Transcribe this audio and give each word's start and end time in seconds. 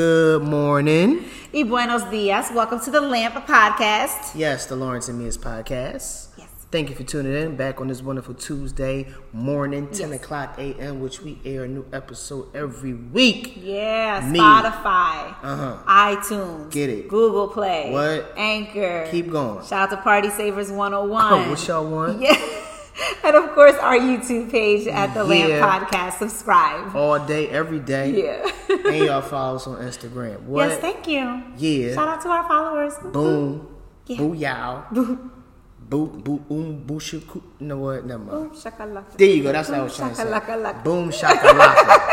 Good 0.00 0.42
morning. 0.42 1.24
Y 1.54 1.62
buenos 1.64 2.02
dias. 2.10 2.50
Welcome 2.52 2.80
to 2.80 2.90
the 2.90 3.00
Lamp 3.00 3.34
Podcast. 3.46 4.34
Yes, 4.34 4.66
the 4.66 4.76
Lawrence 4.76 5.08
and 5.08 5.18
Mia's 5.18 5.38
podcast. 5.38 6.26
Yes. 6.36 6.48
Thank 6.70 6.90
you 6.90 6.94
for 6.94 7.02
tuning 7.02 7.32
in. 7.32 7.56
Back 7.56 7.80
on 7.80 7.88
this 7.88 8.02
wonderful 8.02 8.34
Tuesday 8.34 9.06
morning, 9.32 9.88
10 9.88 10.10
Yes. 10.10 10.20
o'clock 10.22 10.58
a.m., 10.58 11.00
which 11.00 11.22
we 11.22 11.38
air 11.46 11.64
a 11.64 11.68
new 11.68 11.86
episode 11.94 12.54
every 12.54 12.92
week. 12.92 13.54
Yeah, 13.56 14.20
Me. 14.28 14.38
Spotify, 14.38 15.34
Uh-huh. 15.42 15.76
iTunes, 15.88 16.70
Get 16.72 16.90
it. 16.90 17.08
Google 17.08 17.48
Play, 17.48 17.90
What? 17.90 18.34
Anchor. 18.36 19.06
Keep 19.10 19.30
going. 19.30 19.64
Shout 19.64 19.90
out 19.90 19.96
to 19.96 19.96
Party 20.02 20.28
Savers 20.28 20.70
101. 20.70 21.32
Oh, 21.32 21.48
what 21.48 21.66
y'all 21.68 21.86
want? 21.86 22.20
Yeah. 22.20 22.36
And 23.24 23.36
of 23.36 23.52
course, 23.54 23.74
our 23.76 23.96
YouTube 23.98 24.50
page 24.50 24.86
at 24.86 25.14
the 25.14 25.24
Lamp 25.24 25.48
Yeah. 25.50 25.60
Podcast. 25.60 26.18
Subscribe. 26.18 26.94
All 26.94 27.18
day, 27.24 27.48
every 27.48 27.80
day. 27.80 28.10
Yeah. 28.24 28.50
and 28.86 28.96
y'all 29.06 29.22
follow 29.22 29.56
us 29.56 29.66
on 29.66 29.76
Instagram. 29.78 30.42
What? 30.42 30.68
Yes, 30.68 30.80
thank 30.80 31.06
you. 31.06 31.42
Yeah. 31.56 31.94
Shout 31.94 32.08
out 32.08 32.20
to 32.22 32.28
our 32.28 32.46
followers. 32.48 32.94
Boom. 33.12 33.68
Yeah. 34.06 34.16
Boo 34.18 34.34
yow. 34.34 34.84
Boo, 35.88 36.06
boo, 36.08 36.42
um, 36.50 36.82
boo, 36.82 36.98
shaku. 36.98 37.40
You 37.60 37.66
know 37.68 37.78
what? 37.78 38.04
Never 38.04 38.24
mind. 38.24 38.50
Boom, 38.50 38.50
shakalaka. 38.50 39.16
There 39.16 39.28
you 39.28 39.42
go. 39.44 39.52
That's 39.52 39.68
what 39.68 39.78
I 39.78 39.82
was 39.82 39.96
trying 39.96 40.10
to 40.10 40.16
say. 40.16 40.82
Boom 40.82 41.10
shakalaka. 41.10 42.12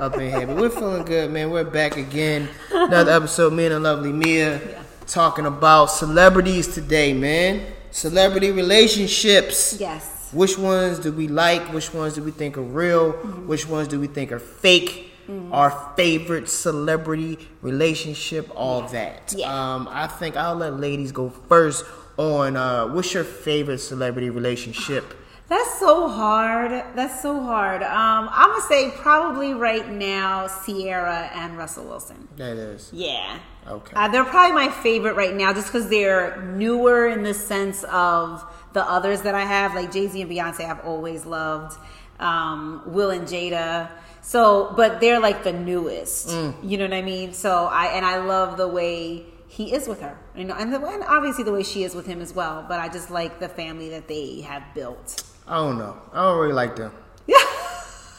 Up 0.00 0.14
in 0.14 0.30
here, 0.30 0.46
but 0.46 0.56
we're 0.56 0.70
feeling 0.70 1.04
good, 1.04 1.30
man. 1.32 1.50
We're 1.50 1.64
back 1.64 1.96
again. 1.96 2.48
Another 2.70 3.10
episode. 3.10 3.52
Me 3.52 3.64
and 3.66 3.74
the 3.74 3.80
lovely 3.80 4.12
Mia 4.12 4.60
talking 5.06 5.44
about 5.46 5.86
celebrities 5.86 6.68
today, 6.68 7.12
man. 7.12 7.66
Celebrity 7.90 8.52
relationships. 8.52 9.76
Yes. 9.80 10.17
Which 10.32 10.58
ones 10.58 10.98
do 10.98 11.12
we 11.12 11.28
like? 11.28 11.72
Which 11.72 11.92
ones 11.94 12.14
do 12.14 12.22
we 12.22 12.30
think 12.30 12.56
are 12.58 12.62
real? 12.62 13.12
Mm-hmm. 13.12 13.46
Which 13.46 13.68
ones 13.68 13.88
do 13.88 13.98
we 14.00 14.06
think 14.06 14.32
are 14.32 14.38
fake? 14.38 15.06
Our 15.52 15.92
favorite 15.94 16.48
celebrity 16.48 17.38
relationship, 17.60 18.50
all 18.54 18.88
that. 18.88 19.34
Yeah. 19.36 19.52
Um, 19.52 19.86
I 19.90 20.06
think 20.06 20.36
I'll 20.36 20.54
let 20.54 20.80
ladies 20.80 21.12
go 21.12 21.28
first 21.28 21.84
on 22.16 22.56
uh, 22.56 22.86
what's 22.86 23.12
your 23.12 23.24
favorite 23.24 23.78
celebrity 23.78 24.30
relationship? 24.30 25.04
That's 25.48 25.78
so 25.78 26.08
hard. 26.08 26.70
That's 26.94 27.22
so 27.22 27.40
hard. 27.40 27.82
Um, 27.82 28.28
I'm 28.32 28.50
gonna 28.50 28.62
say 28.62 28.90
probably 28.90 29.54
right 29.54 29.88
now 29.88 30.48
Ciara 30.64 31.30
and 31.34 31.56
Russell 31.56 31.84
Wilson. 31.84 32.28
That 32.36 32.56
is. 32.56 32.90
Yeah. 32.92 33.38
Okay. 33.66 33.92
Uh, 33.96 34.08
they're 34.08 34.24
probably 34.24 34.54
my 34.54 34.70
favorite 34.70 35.14
right 35.14 35.34
now, 35.34 35.52
just 35.52 35.68
because 35.68 35.88
they're 35.88 36.42
newer 36.54 37.06
in 37.06 37.22
the 37.22 37.34
sense 37.34 37.82
of 37.84 38.44
the 38.72 38.82
others 38.82 39.22
that 39.22 39.34
I 39.34 39.44
have, 39.44 39.74
like 39.74 39.92
Jay 39.92 40.06
Z 40.06 40.20
and 40.20 40.30
Beyonce. 40.30 40.68
I've 40.68 40.84
always 40.84 41.24
loved 41.26 41.78
um, 42.20 42.82
Will 42.86 43.10
and 43.10 43.26
Jada. 43.26 43.90
So, 44.20 44.72
but 44.76 45.00
they're 45.00 45.20
like 45.20 45.42
the 45.44 45.52
newest. 45.52 46.28
Mm. 46.28 46.54
You 46.62 46.76
know 46.78 46.84
what 46.84 46.92
I 46.94 47.02
mean? 47.02 47.32
So 47.32 47.66
I 47.66 47.86
and 47.86 48.04
I 48.04 48.18
love 48.18 48.56
the 48.58 48.68
way 48.68 49.24
he 49.46 49.72
is 49.72 49.88
with 49.88 50.02
her, 50.02 50.18
you 50.36 50.44
know, 50.44 50.54
and, 50.54 50.72
the, 50.72 50.84
and 50.84 51.02
obviously 51.04 51.42
the 51.42 51.52
way 51.52 51.62
she 51.62 51.82
is 51.82 51.94
with 51.94 52.06
him 52.06 52.20
as 52.20 52.34
well. 52.34 52.66
But 52.68 52.80
I 52.80 52.88
just 52.88 53.10
like 53.10 53.40
the 53.40 53.48
family 53.48 53.88
that 53.90 54.06
they 54.06 54.42
have 54.42 54.62
built. 54.74 55.22
I 55.46 55.56
don't 55.56 55.78
know. 55.78 55.96
I 56.12 56.24
don't 56.24 56.38
really 56.38 56.52
like 56.52 56.76
them. 56.76 56.92
Yeah. 57.26 57.36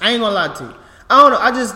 I 0.01 0.11
ain't 0.11 0.21
gonna 0.21 0.33
lie 0.33 0.53
to 0.55 0.63
you. 0.63 0.75
I 1.09 1.21
don't 1.21 1.31
know. 1.31 1.37
I 1.39 1.51
just, 1.51 1.75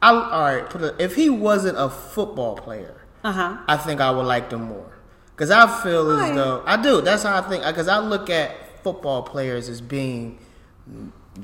I 0.00 0.10
all 0.14 0.40
right. 0.42 0.68
Put 0.70 0.82
a, 0.82 1.02
if 1.02 1.14
he 1.16 1.28
wasn't 1.28 1.76
a 1.78 1.88
football 1.90 2.56
player, 2.56 3.02
Uh 3.24 3.32
huh. 3.32 3.56
I 3.66 3.76
think 3.76 4.00
I 4.00 4.10
would 4.10 4.26
like 4.26 4.48
them 4.50 4.62
more. 4.62 4.97
Cause 5.38 5.50
I 5.52 5.82
feel 5.82 6.10
as 6.10 6.34
though 6.34 6.62
I 6.66 6.76
do. 6.82 7.00
That's 7.00 7.22
how 7.22 7.38
I 7.38 7.42
think. 7.48 7.62
Cause 7.62 7.86
I 7.88 7.98
look 8.00 8.28
at 8.28 8.56
football 8.82 9.22
players 9.22 9.68
as 9.68 9.80
being 9.80 10.38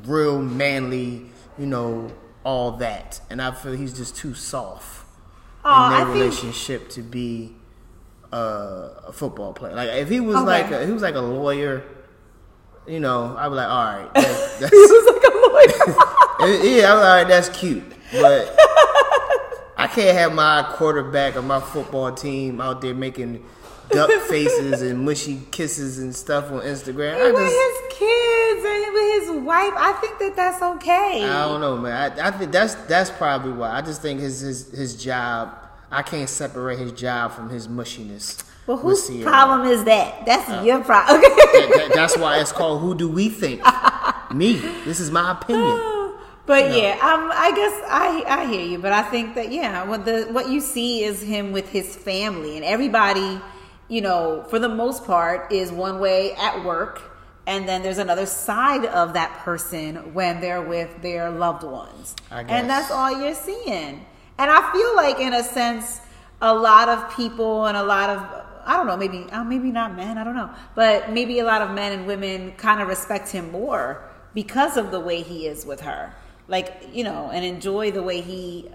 real 0.04 0.42
manly, 0.42 1.26
you 1.58 1.66
know, 1.66 2.10
all 2.44 2.72
that, 2.72 3.20
and 3.30 3.40
I 3.40 3.52
feel 3.52 3.72
he's 3.72 3.92
just 3.96 4.16
too 4.16 4.34
soft 4.34 5.06
Aw, 5.64 5.86
in 5.86 5.90
their 5.92 6.00
I 6.00 6.04
think- 6.04 6.14
relationship 6.18 6.88
to 6.90 7.02
be 7.02 7.54
uh, 8.32 8.88
a 9.06 9.12
football 9.12 9.52
player. 9.52 9.74
Like 9.74 9.90
if 9.90 10.08
he 10.08 10.18
was 10.20 10.36
Okay. 10.36 10.44
like 10.44 10.70
a, 10.72 10.84
he 10.84 10.92
was 10.92 11.02
like 11.02 11.14
a 11.14 11.20
lawyer, 11.20 11.84
you 12.88 12.98
know, 13.00 13.36
I'd 13.38 13.48
be 13.48 13.54
like, 13.54 13.68
all 13.68 13.84
right, 13.84 14.10
that's, 14.14 14.58
that's, 14.58 14.72
He 14.72 14.76
was 14.76 15.14
like 15.14 15.22
a 15.22 16.46
lawyer. 16.48 16.54
yeah, 16.64 16.92
I'm 16.92 16.98
like, 16.98 17.06
all 17.06 17.14
right, 17.16 17.28
that's 17.28 17.48
cute, 17.50 17.84
but 18.12 18.54
I 19.78 19.86
can't 19.86 20.16
have 20.18 20.32
my 20.34 20.66
quarterback 20.72 21.36
of 21.36 21.44
my 21.44 21.60
football 21.60 22.12
team 22.12 22.60
out 22.60 22.80
there 22.80 22.94
making 22.94 23.44
duck 23.90 24.10
faces 24.28 24.82
and 24.82 25.04
mushy 25.04 25.40
kisses 25.50 25.98
and 25.98 26.14
stuff 26.14 26.50
on 26.50 26.60
Instagram. 26.60 27.14
I 27.16 27.30
with 27.32 27.42
just, 27.42 27.54
his 27.54 27.98
kids 27.98 28.64
and 28.64 28.94
with 28.94 29.22
his 29.22 29.44
wife, 29.46 29.72
I 29.76 29.92
think 30.00 30.18
that 30.18 30.36
that's 30.36 30.62
okay. 30.62 31.24
I 31.24 31.48
don't 31.48 31.60
know, 31.60 31.76
man. 31.78 32.18
I, 32.18 32.28
I 32.28 32.30
think 32.32 32.52
that's 32.52 32.74
that's 32.86 33.10
probably 33.10 33.52
why. 33.52 33.70
I 33.76 33.80
just 33.82 34.02
think 34.02 34.20
his 34.20 34.40
his 34.40 34.70
his 34.70 35.02
job. 35.02 35.56
I 35.90 36.02
can't 36.02 36.28
separate 36.28 36.78
his 36.78 36.92
job 36.92 37.32
from 37.32 37.50
his 37.50 37.68
mushiness. 37.68 38.42
Well, 38.66 38.78
whose 38.78 39.08
problem 39.22 39.68
is 39.68 39.84
that? 39.84 40.24
That's 40.26 40.48
Uh, 40.50 40.62
your 40.64 40.80
problem. 40.82 41.20
That- 41.20 41.70
that- 41.76 41.90
that's 41.94 42.16
why 42.16 42.38
it's 42.40 42.50
called 42.52 42.80
"Who 42.80 42.94
Do 42.94 43.08
We 43.08 43.28
Think?" 43.28 43.60
Me. 44.32 44.54
This 44.84 44.98
is 45.00 45.10
my 45.10 45.32
opinion. 45.32 45.76
but 46.46 46.68
No. 46.70 46.76
yeah, 46.76 46.92
um, 46.94 47.30
I 47.32 47.52
guess 47.54 47.82
I 47.88 48.24
I 48.26 48.46
hear 48.46 48.64
you, 48.66 48.78
but 48.78 48.92
I 48.92 49.02
think 49.02 49.34
that 49.36 49.52
yeah, 49.52 49.84
what 49.86 50.04
the 50.04 50.26
what 50.32 50.48
you 50.48 50.60
see 50.60 51.04
is 51.04 51.20
him 51.22 51.52
with 51.52 51.68
his 51.68 51.94
family 51.94 52.56
and 52.56 52.64
everybody, 52.64 53.38
you 53.88 54.00
know, 54.00 54.44
for 54.48 54.58
the 54.58 54.68
most 54.68 55.04
part, 55.04 55.52
is 55.52 55.70
one 55.70 56.00
way 56.00 56.32
at 56.34 56.64
work, 56.64 57.02
and 57.46 57.68
then 57.68 57.82
there's 57.82 57.98
another 57.98 58.26
side 58.26 58.84
of 58.86 59.12
that 59.14 59.38
person 59.40 60.14
when 60.14 60.40
they're 60.40 60.62
with 60.62 61.02
their 61.02 61.30
loved 61.30 61.62
ones, 61.62 62.14
and 62.48 62.68
that's 62.70 62.90
all 62.90 63.20
you're 63.20 63.34
seeing. 63.34 64.06
And 64.38 64.50
I 64.50 64.72
feel 64.72 64.96
like, 64.96 65.20
in 65.20 65.32
a 65.34 65.42
sense, 65.44 66.00
a 66.40 66.54
lot 66.54 66.88
of 66.88 67.14
people 67.14 67.66
and 67.66 67.76
a 67.76 67.82
lot 67.82 68.10
of 68.10 68.44
I 68.66 68.76
don't 68.76 68.86
know, 68.86 68.96
maybe 68.96 69.26
uh, 69.30 69.44
maybe 69.44 69.70
not 69.70 69.94
men, 69.94 70.16
I 70.18 70.24
don't 70.24 70.34
know, 70.36 70.50
but 70.74 71.12
maybe 71.12 71.38
a 71.38 71.44
lot 71.44 71.62
of 71.62 71.70
men 71.72 71.92
and 71.92 72.06
women 72.06 72.52
kind 72.52 72.80
of 72.80 72.88
respect 72.88 73.28
him 73.28 73.50
more 73.52 74.10
because 74.32 74.76
of 74.76 74.90
the 74.90 75.00
way 75.00 75.22
he 75.22 75.46
is 75.46 75.66
with 75.66 75.82
her, 75.82 76.14
like 76.48 76.88
you 76.92 77.04
know, 77.04 77.30
and 77.32 77.44
enjoy 77.44 77.90
the 77.90 78.02
way 78.02 78.20
he 78.20 78.70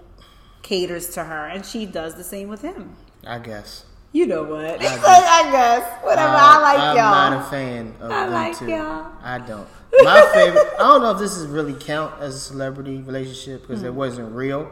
caters 0.62 1.10
to 1.10 1.24
her, 1.24 1.46
and 1.46 1.66
she 1.66 1.86
does 1.86 2.14
the 2.14 2.24
same 2.24 2.48
with 2.48 2.62
him. 2.62 2.96
I 3.26 3.38
guess. 3.38 3.84
You 4.12 4.26
know 4.26 4.42
what? 4.42 4.64
I 4.64 4.74
I, 5.46 5.50
guess. 5.52 6.02
whatever. 6.02 6.32
I 6.34 6.60
like 6.60 6.78
I'm 6.80 6.96
y'all. 6.96 7.06
I'm 7.14 7.32
not 7.32 7.46
a 7.46 7.50
fan 7.50 7.94
of 8.00 8.10
I 8.10 8.24
them 8.24 8.32
like 8.32 8.58
too. 8.58 8.66
y'all. 8.68 9.12
I 9.22 9.38
don't. 9.38 9.68
My 10.02 10.30
favorite. 10.34 10.66
I 10.74 10.78
don't 10.78 11.02
know 11.02 11.12
if 11.12 11.18
this 11.18 11.36
is 11.36 11.46
really 11.46 11.74
count 11.74 12.20
as 12.20 12.34
a 12.34 12.38
celebrity 12.40 12.96
relationship 12.98 13.62
because 13.62 13.80
Hmm. 13.80 13.86
it 13.86 13.94
wasn't 13.94 14.34
real, 14.34 14.70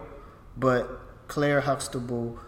but 0.56 0.88
Claire 1.28 1.60
Huxtable 1.60 2.38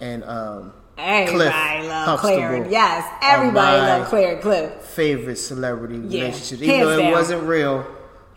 and 0.00 0.24
um, 0.24 0.72
Everybody 0.96 1.30
Cliff 1.36 1.54
love 1.88 2.20
Claire. 2.20 2.48
Huxtable 2.48 2.72
Yes, 2.72 3.12
everybody 3.22 3.54
my 3.80 3.98
love 3.98 4.08
Claire 4.08 4.32
and 4.34 4.42
Cliff. 4.42 4.72
favorite 4.84 5.36
celebrity 5.36 5.96
Yeah, 5.96 6.22
relationships. 6.22 6.62
Even 6.62 6.68
hands 6.74 6.86
though 6.86 6.92
it 6.98 7.02
down. 7.02 7.12
wasn't 7.12 7.42
real, 7.44 7.86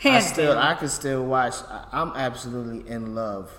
I 0.04 0.20
still 0.20 0.54
down. 0.54 0.64
I 0.64 0.74
could 0.76 0.90
still 0.92 1.24
watch. 1.26 1.56
I, 1.70 1.86
I'm 1.92 2.12
absolutely 2.16 2.90
in 2.90 3.16
love 3.16 3.50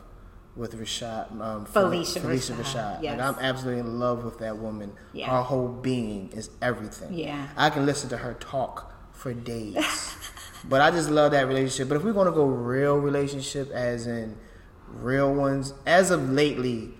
with 0.56 0.78
Rashad. 0.78 1.30
Um, 1.40 1.66
Phylicia 1.66 2.20
Phylicia 2.20 2.54
Rashad, 2.54 2.62
Rashad. 2.62 3.02
yes. 3.02 3.18
Like 3.18 3.26
I'm 3.36 3.42
absolutely 3.42 3.80
in 3.80 3.98
love 3.98 4.24
with 4.24 4.38
that 4.40 4.58
woman. 4.58 4.92
Yeah. 5.12 5.30
Her 5.30 5.42
whole 5.42 5.68
being 5.68 6.30
is 6.32 6.50
everything. 6.60 7.14
Yeah. 7.14 7.48
I 7.56 7.70
can 7.70 7.86
listen 7.86 8.08
to 8.10 8.18
her 8.18 8.34
talk 8.34 8.92
for 9.12 9.32
days. 9.32 9.76
but 10.68 10.80
I 10.80 10.90
just 10.90 11.10
love 11.10 11.32
that 11.32 11.46
relationship. 11.48 11.88
But 11.88 11.96
if 11.96 12.04
we're 12.04 12.12
gonna 12.12 12.32
go 12.32 12.44
real 12.44 12.98
relationship, 12.98 13.70
as 13.70 14.06
in 14.06 14.36
real 14.88 15.32
ones, 15.34 15.72
as 15.86 16.10
of 16.10 16.30
lately, 16.30 16.90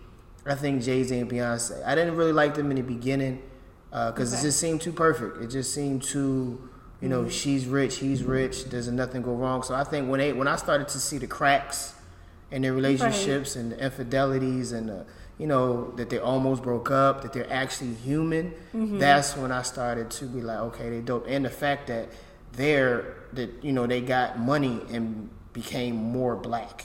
I 0.46 0.54
think 0.54 0.82
Jay 0.82 1.02
Z 1.04 1.19
and 1.19 1.30
Beyonce. 1.30 1.84
I 1.86 1.94
didn't 1.94 2.16
really 2.16 2.32
like 2.32 2.54
them 2.54 2.70
in 2.70 2.76
the 2.76 2.82
beginning 2.82 3.42
because 3.90 4.32
it 4.32 4.37
Okay. 4.37 4.46
just 4.46 4.58
seemed 4.58 4.81
too 4.81 4.93
perfect. 4.93 5.43
It 5.43 5.49
just 5.49 5.75
seemed 5.75 6.02
too, 6.02 6.70
you 7.02 7.08
know, 7.10 7.28
she's 7.28 7.66
rich, 7.66 7.96
he's 7.99 8.25
rich. 8.25 8.69
Does 8.70 8.88
nothing 8.88 9.20
go 9.22 9.34
wrong? 9.34 9.62
So 9.62 9.75
I 9.75 9.84
think 9.84 10.08
when 10.08 10.19
they 10.20 10.32
when 10.32 10.49
I 10.49 10.56
started 10.56 10.88
to 10.88 10.99
see 10.99 11.19
the 11.19 11.26
cracks 11.26 11.94
in 12.52 12.62
their 12.62 12.75
relationships 12.75 13.56
and 13.56 13.72
the 13.72 13.84
infidelities 13.84 14.72
and 14.72 14.88
the, 14.88 15.06
you 15.38 15.46
know 15.46 15.90
that 15.96 16.10
they 16.10 16.19
almost 16.19 16.62
broke 16.62 16.90
up, 16.90 17.22
that 17.22 17.32
they're 17.32 17.50
actually 17.52 17.94
human. 17.94 18.52
Mm-hmm. 18.75 18.99
That's 18.99 19.37
when 19.37 19.50
I 19.50 19.62
started 19.62 20.10
to 20.12 20.26
be 20.26 20.40
like, 20.40 20.58
okay, 20.58 20.90
they 20.90 21.00
dope. 21.00 21.26
And 21.26 21.44
the 21.44 21.50
fact 21.50 21.88
that 21.88 22.10
they're 22.52 23.16
that 23.32 23.64
you 23.64 23.72
know 23.72 23.87
they 23.87 24.00
got 24.00 24.38
money 24.38 24.81
and 24.90 25.31
became 25.52 25.96
more 25.96 26.37
black. 26.37 26.84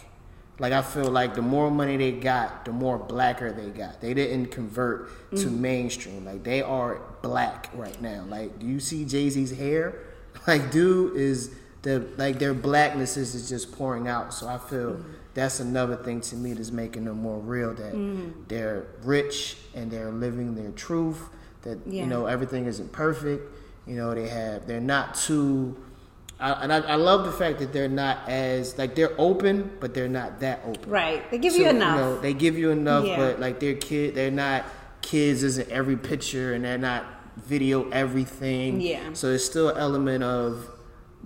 Like 0.60 0.74
I 0.74 0.81
feel 0.81 1.12
like 1.12 1.36
the 1.36 1.42
more 1.44 1.69
money 1.69 1.98
they 1.98 2.14
got, 2.14 2.66
the 2.66 2.72
more 2.72 2.98
blacker 2.98 3.52
they 3.52 3.69
got. 3.69 4.02
They 4.02 4.16
didn't 4.16 4.48
convert 4.48 5.31
to 5.31 5.46
mm. 5.46 5.60
mainstream. 5.60 6.25
Like 6.25 6.44
they 6.44 6.62
are 6.62 7.02
black 7.22 7.69
right 7.74 8.02
now. 8.02 8.25
Like 8.28 8.58
do 8.58 8.66
you 8.66 8.80
see 8.80 9.06
Jay 9.06 9.30
Z's 9.30 9.52
hair? 9.52 9.96
Like 10.46 10.72
dude 10.72 11.18
is 11.18 11.52
the 11.81 12.08
like 12.16 12.38
their 12.38 12.54
blackness 12.54 13.18
is, 13.18 13.34
is 13.34 13.50
just 13.50 13.72
pouring 13.72 14.08
out. 14.08 14.34
So 14.34 14.48
I 14.48 14.58
feel 14.58 14.92
mm-hmm. 14.92 15.12
That's 15.38 15.60
another 15.60 15.95
thing 15.95 16.19
to 16.19 16.36
me 16.36 16.51
that's 16.54 16.72
making 16.72 17.06
them 17.06 17.22
more 17.22 17.38
real. 17.38 17.72
That 17.75 17.94
mm. 17.94 18.34
they're 18.48 18.88
rich 19.04 19.56
and 19.75 19.92
they're 19.92 20.12
living 20.12 20.56
their 20.56 20.72
truth. 20.72 21.30
That 21.62 21.78
Yeah. 21.86 22.01
you 22.01 22.07
know 22.07 22.25
everything 22.25 22.66
isn't 22.66 22.92
perfect. 22.92 23.44
You 23.86 23.95
know 23.95 24.16
they 24.16 24.28
have 24.28 24.66
they're 24.66 24.81
not 24.81 25.13
too 25.13 25.78
I, 26.39 26.51
and 26.63 26.74
I, 26.74 26.78
I 26.80 26.95
love 26.95 27.25
the 27.25 27.31
fact 27.31 27.60
that 27.60 27.72
they're 27.72 27.88
not 27.88 28.28
as 28.28 28.78
like 28.80 28.95
they're 28.95 29.13
open, 29.19 29.72
but 29.80 29.94
they're 29.94 30.07
not 30.07 30.39
that 30.39 30.62
open. 30.66 30.89
Right. 30.89 31.30
They 31.30 31.38
give 31.38 31.54
So, 31.54 31.60
you 31.60 31.69
enough. 31.69 31.98
know, 31.98 32.19
they 32.19 32.33
give 32.33 32.57
you 32.57 32.72
enough, 32.72 33.06
Yeah. 33.06 33.18
but 33.18 33.40
like 33.40 33.60
they're 33.60 33.75
kid, 33.75 34.16
they're 34.16 34.31
not 34.31 34.66
kids. 35.01 35.44
Isn't 35.44 35.69
every 35.69 35.98
picture, 35.98 36.54
and 36.54 36.66
they're 36.66 36.78
not 36.80 37.06
video 37.38 37.90
everything. 37.90 38.81
Yeah. 38.81 39.13
So 39.13 39.31
it's 39.33 39.45
still 39.45 39.69
an 39.69 39.78
element 39.78 40.24
of 40.24 40.68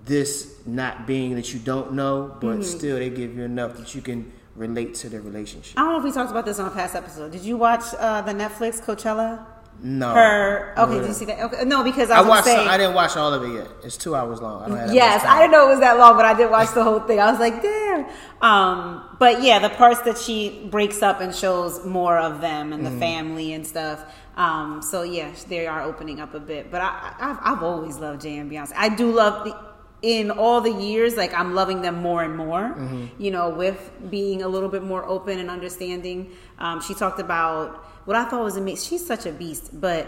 this 0.06 0.56
not 0.66 1.06
being 1.08 1.36
that 1.36 1.54
you 1.54 1.60
don't 1.60 1.94
know, 1.94 2.36
but 2.42 2.48
Mm-hmm. 2.48 2.62
still 2.64 2.98
they 2.98 3.10
give 3.10 3.36
you 3.36 3.44
enough 3.44 3.78
that 3.78 3.94
you 3.96 4.02
can 4.02 4.32
relate 4.56 4.94
to 4.96 5.10
their 5.10 5.22
relationship. 5.22 5.78
I 5.80 5.84
don't 5.84 5.94
know 5.94 6.00
if 6.00 6.04
we 6.04 6.12
talked 6.12 6.32
about 6.32 6.46
this 6.46 6.60
on 6.60 6.68
a 6.68 6.72
past 6.72 6.96
episode. 6.96 7.32
Did 7.32 7.42
you 7.42 7.58
watch 7.58 7.84
uh, 8.00 8.22
the 8.22 8.34
Netflix 8.34 8.82
Coachella? 8.82 9.46
No. 9.84 10.14
Her 10.14 10.74
okay, 10.78 10.92
No. 10.94 11.00
did 11.00 11.08
you 11.08 11.14
see 11.14 11.26
that? 11.26 11.40
Okay, 11.46 11.66
no, 11.66 11.84
because 11.84 12.12
I 12.12 12.20
I 12.20 12.22
watched. 12.28 12.46
say, 12.46 12.56
I 12.68 12.78
didn't 12.78 12.94
watch 12.94 13.16
all 13.18 13.34
of 13.34 13.44
it 13.44 13.54
yet. 13.54 13.68
It's 13.84 13.98
two 13.98 14.16
hours 14.16 14.40
long. 14.42 14.64
I 14.64 14.68
don't 14.68 14.78
have 14.78 14.94
Yes. 14.94 15.24
I 15.26 15.40
didn't 15.40 15.52
know 15.54 15.68
it 15.68 15.72
was 15.72 15.80
that 15.80 15.98
long, 15.98 16.16
but 16.16 16.26
I 16.26 16.34
did 16.36 16.52
watch 16.52 16.72
the 16.74 16.84
whole 16.88 17.00
thing. 17.00 17.20
I 17.20 17.32
was 17.32 17.40
like, 17.40 17.62
damn. 17.64 18.06
Um, 18.42 19.16
but 19.18 19.42
yeah, 19.42 19.58
the 19.60 19.70
parts 19.70 20.02
that 20.02 20.18
she 20.18 20.68
breaks 20.70 21.02
up 21.02 21.20
and 21.22 21.34
shows 21.34 21.84
more 21.86 22.18
of 22.18 22.42
them 22.42 22.74
and 22.74 22.86
the 22.86 22.92
family 22.92 23.54
and 23.54 23.66
stuff. 23.66 24.04
Um, 24.38 24.82
so 24.84 25.02
yeah, 25.04 25.32
they 25.48 25.66
are 25.68 25.82
opening 25.82 26.20
up 26.20 26.34
a 26.36 26.40
bit. 26.40 26.70
But 26.70 26.82
I, 26.82 27.14
I've, 27.20 27.38
I've 27.58 27.64
always 27.64 27.98
loved 27.98 28.22
Jay 28.22 28.38
and 28.38 28.52
Beyonce. 28.52 28.74
I 28.78 28.90
do 28.90 29.12
love 29.12 29.46
the. 29.46 29.71
In 30.02 30.32
all 30.32 30.62
the 30.62 30.72
years, 30.74 31.16
like 31.16 31.34
I'm 31.34 31.54
loving 31.54 31.82
them 31.84 31.96
more 32.02 32.24
and 32.24 32.36
more. 32.36 32.76
You 33.20 33.30
know, 33.32 33.50
with 33.50 33.92
being 34.10 34.42
a 34.42 34.48
little 34.48 34.70
bit 34.70 34.84
more 34.84 35.06
open 35.06 35.38
and 35.40 35.50
understanding. 35.50 36.32
Um, 36.58 36.82
she 36.82 36.94
talked 36.96 37.20
about 37.20 37.76
what 38.06 38.16
I 38.16 38.26
thought 38.26 38.44
was 38.44 38.58
amazing. 38.58 38.98
She's 38.98 39.06
such 39.06 39.26
a 39.28 39.32
beast, 39.32 39.80
but 39.80 40.08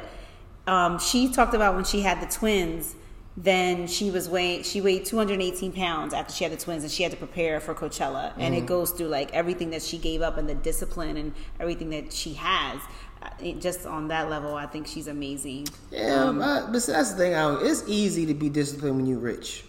um, 0.66 0.98
she 1.00 1.32
talked 1.32 1.54
about 1.54 1.76
when 1.76 1.84
she 1.84 2.02
had 2.02 2.22
the 2.22 2.26
twins 2.34 2.96
then 3.36 3.88
she 3.88 4.12
was 4.12 4.30
weighing 4.30 4.62
she 4.62 4.80
weighed 4.80 5.04
218 5.06 5.72
pounds 5.72 6.14
after 6.14 6.32
she 6.32 6.44
had 6.44 6.54
the 6.54 6.58
twins 6.58 6.84
and 6.84 6.92
she 6.92 7.02
had 7.02 7.12
to 7.12 7.18
prepare 7.18 7.60
for 7.60 7.74
coachella 7.74 8.32
and 8.38 8.54
it 8.54 8.68
goes 8.68 8.92
through 8.92 9.08
like 9.08 9.34
everything 9.34 9.72
that 9.72 9.82
she 9.82 9.98
gave 9.98 10.22
up 10.22 10.38
and 10.38 10.48
the 10.48 10.54
discipline 10.54 11.18
and 11.18 11.34
everything 11.60 11.90
that 11.90 12.14
she 12.14 12.36
has 12.36 12.80
Uh, 13.24 13.30
it- 13.42 13.60
just 13.60 13.88
on 13.88 14.08
that 14.10 14.30
level 14.30 14.54
i 14.54 14.68
think 14.68 14.86
she's 14.86 15.08
amazing 15.08 15.66
Yeah, 15.90 16.32
but, 16.32 16.72
but 16.72 16.86
that's 16.86 17.10
the 17.14 17.18
thing. 17.18 17.34
I 17.34 17.42
don't, 17.42 17.66
it's 17.66 17.84
easy 17.88 18.28
to 18.28 18.36
be 18.36 18.50
disciplined 18.50 18.98
when 18.98 19.08
you're 19.08 19.18
rich. 19.18 19.66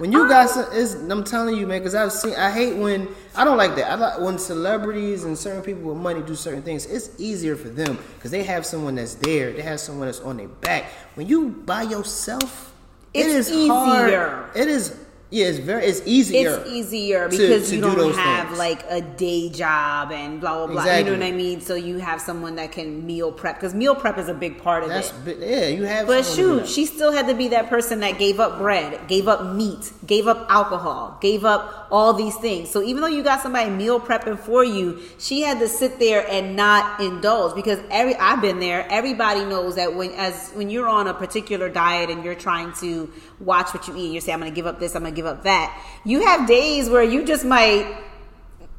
When 0.00 0.12
you 0.12 0.26
got 0.28 0.48
some, 0.48 0.64
it's, 0.72 0.94
I'm 0.94 1.22
telling 1.24 1.56
you, 1.56 1.66
man, 1.66 1.80
because 1.80 1.94
I've 1.94 2.10
seen. 2.10 2.34
I 2.34 2.50
hate 2.50 2.74
when 2.74 3.06
I 3.36 3.44
don't 3.44 3.58
like 3.58 3.76
that. 3.76 3.90
I 3.90 3.96
like 3.96 4.18
when 4.20 4.38
celebrities 4.38 5.24
and 5.24 5.36
certain 5.36 5.62
people 5.62 5.82
with 5.82 5.98
money 5.98 6.22
do 6.22 6.34
certain 6.34 6.62
things. 6.62 6.86
It's 6.86 7.10
easier 7.18 7.54
for 7.54 7.68
them 7.68 7.98
because 8.14 8.30
they 8.30 8.42
have 8.44 8.64
someone 8.64 8.94
that's 8.94 9.16
there. 9.16 9.52
They 9.52 9.60
have 9.60 9.78
someone 9.78 10.06
that's 10.08 10.20
on 10.20 10.38
their 10.38 10.48
back. 10.48 10.86
When 11.16 11.26
you 11.28 11.48
by 11.50 11.82
yourself, 11.82 12.72
it 13.12 13.26
It's 13.26 13.50
is 13.50 13.68
hard. 13.68 14.06
easier. 14.08 14.50
It 14.54 14.68
is. 14.68 14.96
Yeah, 15.30 15.46
it's 15.46 15.58
very. 15.58 15.84
It's 15.84 16.02
easier. 16.06 16.56
it's 16.56 16.68
easier 16.68 17.28
because 17.28 17.68
to 17.68 17.76
you 17.76 17.80
do 17.82 17.86
don't 17.88 17.96
those 17.98 18.16
have 18.16 18.48
things. 18.48 18.58
like 18.58 18.84
a 18.88 19.00
day 19.00 19.48
job 19.48 20.10
and 20.10 20.40
blah 20.40 20.66
blah 20.66 20.74
blah 20.74 20.96
you 20.96 21.04
know 21.04 21.12
what 21.12 21.22
i 21.22 21.30
mean 21.30 21.60
so 21.60 21.74
you 21.76 21.98
have 21.98 22.20
someone 22.20 22.56
that 22.56 22.72
can 22.72 23.06
meal 23.06 23.30
prep 23.30 23.54
because 23.54 23.72
meal 23.72 23.94
prep 23.94 24.18
is 24.18 24.28
a 24.28 24.34
big 24.34 24.60
part 24.60 24.82
of 24.82 24.88
That's 24.88 25.12
it 25.26 25.38
yeah. 25.38 25.66
You 25.68 25.84
have. 25.84 26.06
But 26.08 26.24
to 26.24 26.36
do 26.36 26.58
shoot, 26.58 26.68
she 26.68 26.84
still 26.84 27.12
had 27.12 27.28
to 27.28 27.34
be 27.34 27.48
that 27.48 27.68
person 27.68 28.00
that 28.00 28.18
gave 28.18 28.40
up 28.40 28.58
bread, 28.58 29.06
gave 29.06 29.28
up 29.28 29.54
meat, 29.54 29.92
gave 30.04 30.26
up 30.26 30.46
alcohol, 30.50 31.16
gave 31.20 31.44
up 31.44 31.86
all 31.92 32.12
these 32.12 32.36
things. 32.36 32.70
So 32.70 32.82
even 32.82 33.00
though 33.00 33.08
you 33.08 33.22
got 33.22 33.40
somebody 33.40 33.70
meal 33.70 34.00
prepping 34.00 34.38
for 34.38 34.64
you, 34.64 35.00
she 35.18 35.42
had 35.42 35.60
to 35.60 35.68
sit 35.68 35.98
there 35.98 36.28
and 36.28 36.56
not 36.56 37.00
indulge 37.00 37.54
because 37.54 37.78
every 37.90 38.16
I've 38.16 38.40
been 38.40 38.58
there. 38.58 38.86
Everybody 38.90 39.44
knows 39.44 39.76
that 39.76 39.94
when 39.94 40.10
as 40.12 40.50
when 40.50 40.70
you're 40.70 40.88
on 40.88 41.06
a 41.06 41.14
particular 41.14 41.68
diet 41.68 42.10
and 42.10 42.24
you're 42.24 42.34
trying 42.34 42.72
to 42.80 43.10
watch 43.38 43.72
what 43.72 43.86
you 43.86 43.96
eat, 43.96 44.12
you 44.12 44.20
say 44.20 44.32
I'm 44.32 44.40
going 44.40 44.50
to 44.50 44.54
give 44.54 44.66
up 44.66 44.80
this, 44.80 44.94
I'm 44.96 45.02
going 45.02 45.14
to 45.14 45.19
give 45.20 45.26
up 45.26 45.44
that. 45.44 45.78
You 46.04 46.24
have 46.24 46.48
days 46.48 46.88
where 46.88 47.02
you 47.02 47.24
just 47.24 47.44
might 47.44 47.86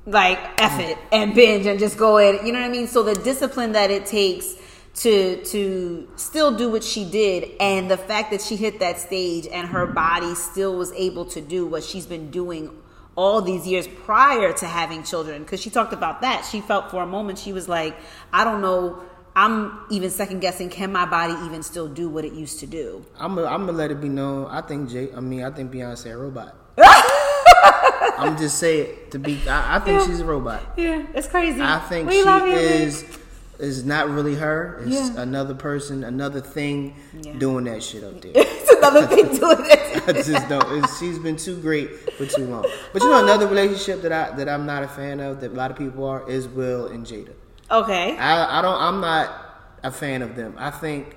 like 0.07 0.39
F 0.57 0.79
it 0.79 0.97
and 1.11 1.35
binge 1.35 1.67
and 1.67 1.77
just 1.79 1.97
go 1.97 2.17
in. 2.17 2.45
You 2.45 2.51
know 2.51 2.59
what 2.59 2.65
I 2.65 2.71
mean? 2.71 2.87
So 2.87 3.03
the 3.03 3.13
discipline 3.13 3.73
that 3.73 3.91
it 3.91 4.07
takes 4.07 4.55
to 4.95 5.41
to 5.45 6.09
still 6.15 6.57
do 6.57 6.69
what 6.69 6.83
she 6.83 7.05
did 7.09 7.51
and 7.59 7.89
the 7.89 7.97
fact 7.97 8.31
that 8.31 8.41
she 8.41 8.55
hit 8.55 8.79
that 8.79 8.99
stage 8.99 9.47
and 9.47 9.67
her 9.67 9.85
body 9.85 10.35
still 10.35 10.75
was 10.75 10.91
able 10.93 11.25
to 11.25 11.39
do 11.39 11.65
what 11.65 11.83
she's 11.83 12.05
been 12.05 12.29
doing 12.29 12.69
all 13.15 13.41
these 13.41 13.65
years 13.65 13.87
prior 13.87 14.51
to 14.51 14.65
having 14.65 15.03
children 15.03 15.43
because 15.43 15.61
she 15.61 15.69
talked 15.69 15.93
about 15.93 16.21
that 16.21 16.45
she 16.49 16.59
felt 16.59 16.91
for 16.91 17.03
a 17.03 17.05
moment 17.05 17.39
she 17.39 17.53
was 17.53 17.69
like 17.69 17.95
i 18.33 18.43
don't 18.43 18.61
know 18.61 19.01
i'm 19.35 19.79
even 19.89 20.09
second 20.09 20.39
guessing 20.39 20.69
can 20.69 20.91
my 20.91 21.05
body 21.05 21.33
even 21.45 21.63
still 21.63 21.87
do 21.87 22.09
what 22.09 22.25
it 22.25 22.33
used 22.33 22.59
to 22.59 22.65
do 22.65 23.05
I'm 23.19 23.35
gonna 23.35 23.47
I'm 23.47 23.67
let 23.75 23.91
it 23.91 24.01
be 24.01 24.09
known. 24.09 24.47
I 24.49 24.61
think 24.61 24.89
Jay. 24.89 25.09
I 25.15 25.19
mean, 25.19 25.43
I 25.43 25.51
think 25.51 25.71
Beyonce 25.71 26.11
a 26.11 26.17
robot. 26.17 26.55
I'm 28.17 28.37
just 28.37 28.57
saying 28.59 28.97
to 29.11 29.19
be. 29.19 29.39
I, 29.47 29.77
I 29.77 29.79
think 29.79 29.99
Yeah. 29.99 30.07
she's 30.07 30.19
a 30.19 30.25
robot. 30.25 30.61
yeah 30.77 31.05
it's 31.13 31.27
crazy 31.27 31.61
I 31.61 31.79
think 31.79 32.09
We 32.09 32.21
she 32.21 32.27
you, 32.29 32.45
is 32.45 33.05
is 33.59 33.85
not 33.85 34.09
really 34.09 34.35
her. 34.35 34.81
It's 34.83 34.91
Yeah. 35.11 35.21
another 35.21 35.53
person, 35.53 36.03
another 36.03 36.41
thing 36.41 36.95
Yeah. 37.21 37.33
doing 37.33 37.65
that 37.65 37.83
shit 37.83 38.03
up 38.03 38.19
there. 38.21 38.31
it's 38.35 38.71
another 38.71 39.05
thing 39.05 39.29
to 39.39 39.55
it 39.59 40.07
I 40.07 40.13
just 40.13 40.49
don't. 40.49 40.83
It's, 40.83 40.99
she's 40.99 41.19
been 41.19 41.35
too 41.37 41.57
great 41.61 41.89
for 42.13 42.25
too 42.25 42.45
long. 42.47 42.65
But 42.91 43.03
you 43.03 43.09
know, 43.09 43.19
oh. 43.19 43.23
another 43.23 43.47
relationship 43.47 44.01
that 44.01 44.11
I 44.11 44.35
that 44.35 44.49
I'm 44.49 44.65
not 44.65 44.83
a 44.83 44.87
fan 44.87 45.19
of 45.19 45.41
that 45.41 45.51
a 45.51 45.55
lot 45.55 45.69
of 45.71 45.77
people 45.77 46.05
are 46.05 46.27
is 46.29 46.47
Will 46.47 46.87
and 46.87 47.05
Jada. 47.05 47.33
Okay 47.71 48.17
I, 48.17 48.59
I 48.59 48.61
don't. 48.61 48.79
I'm 48.81 49.01
not 49.01 49.33
a 49.83 49.91
fan 49.91 50.21
of 50.21 50.35
them. 50.35 50.55
I 50.57 50.69
think 50.71 51.15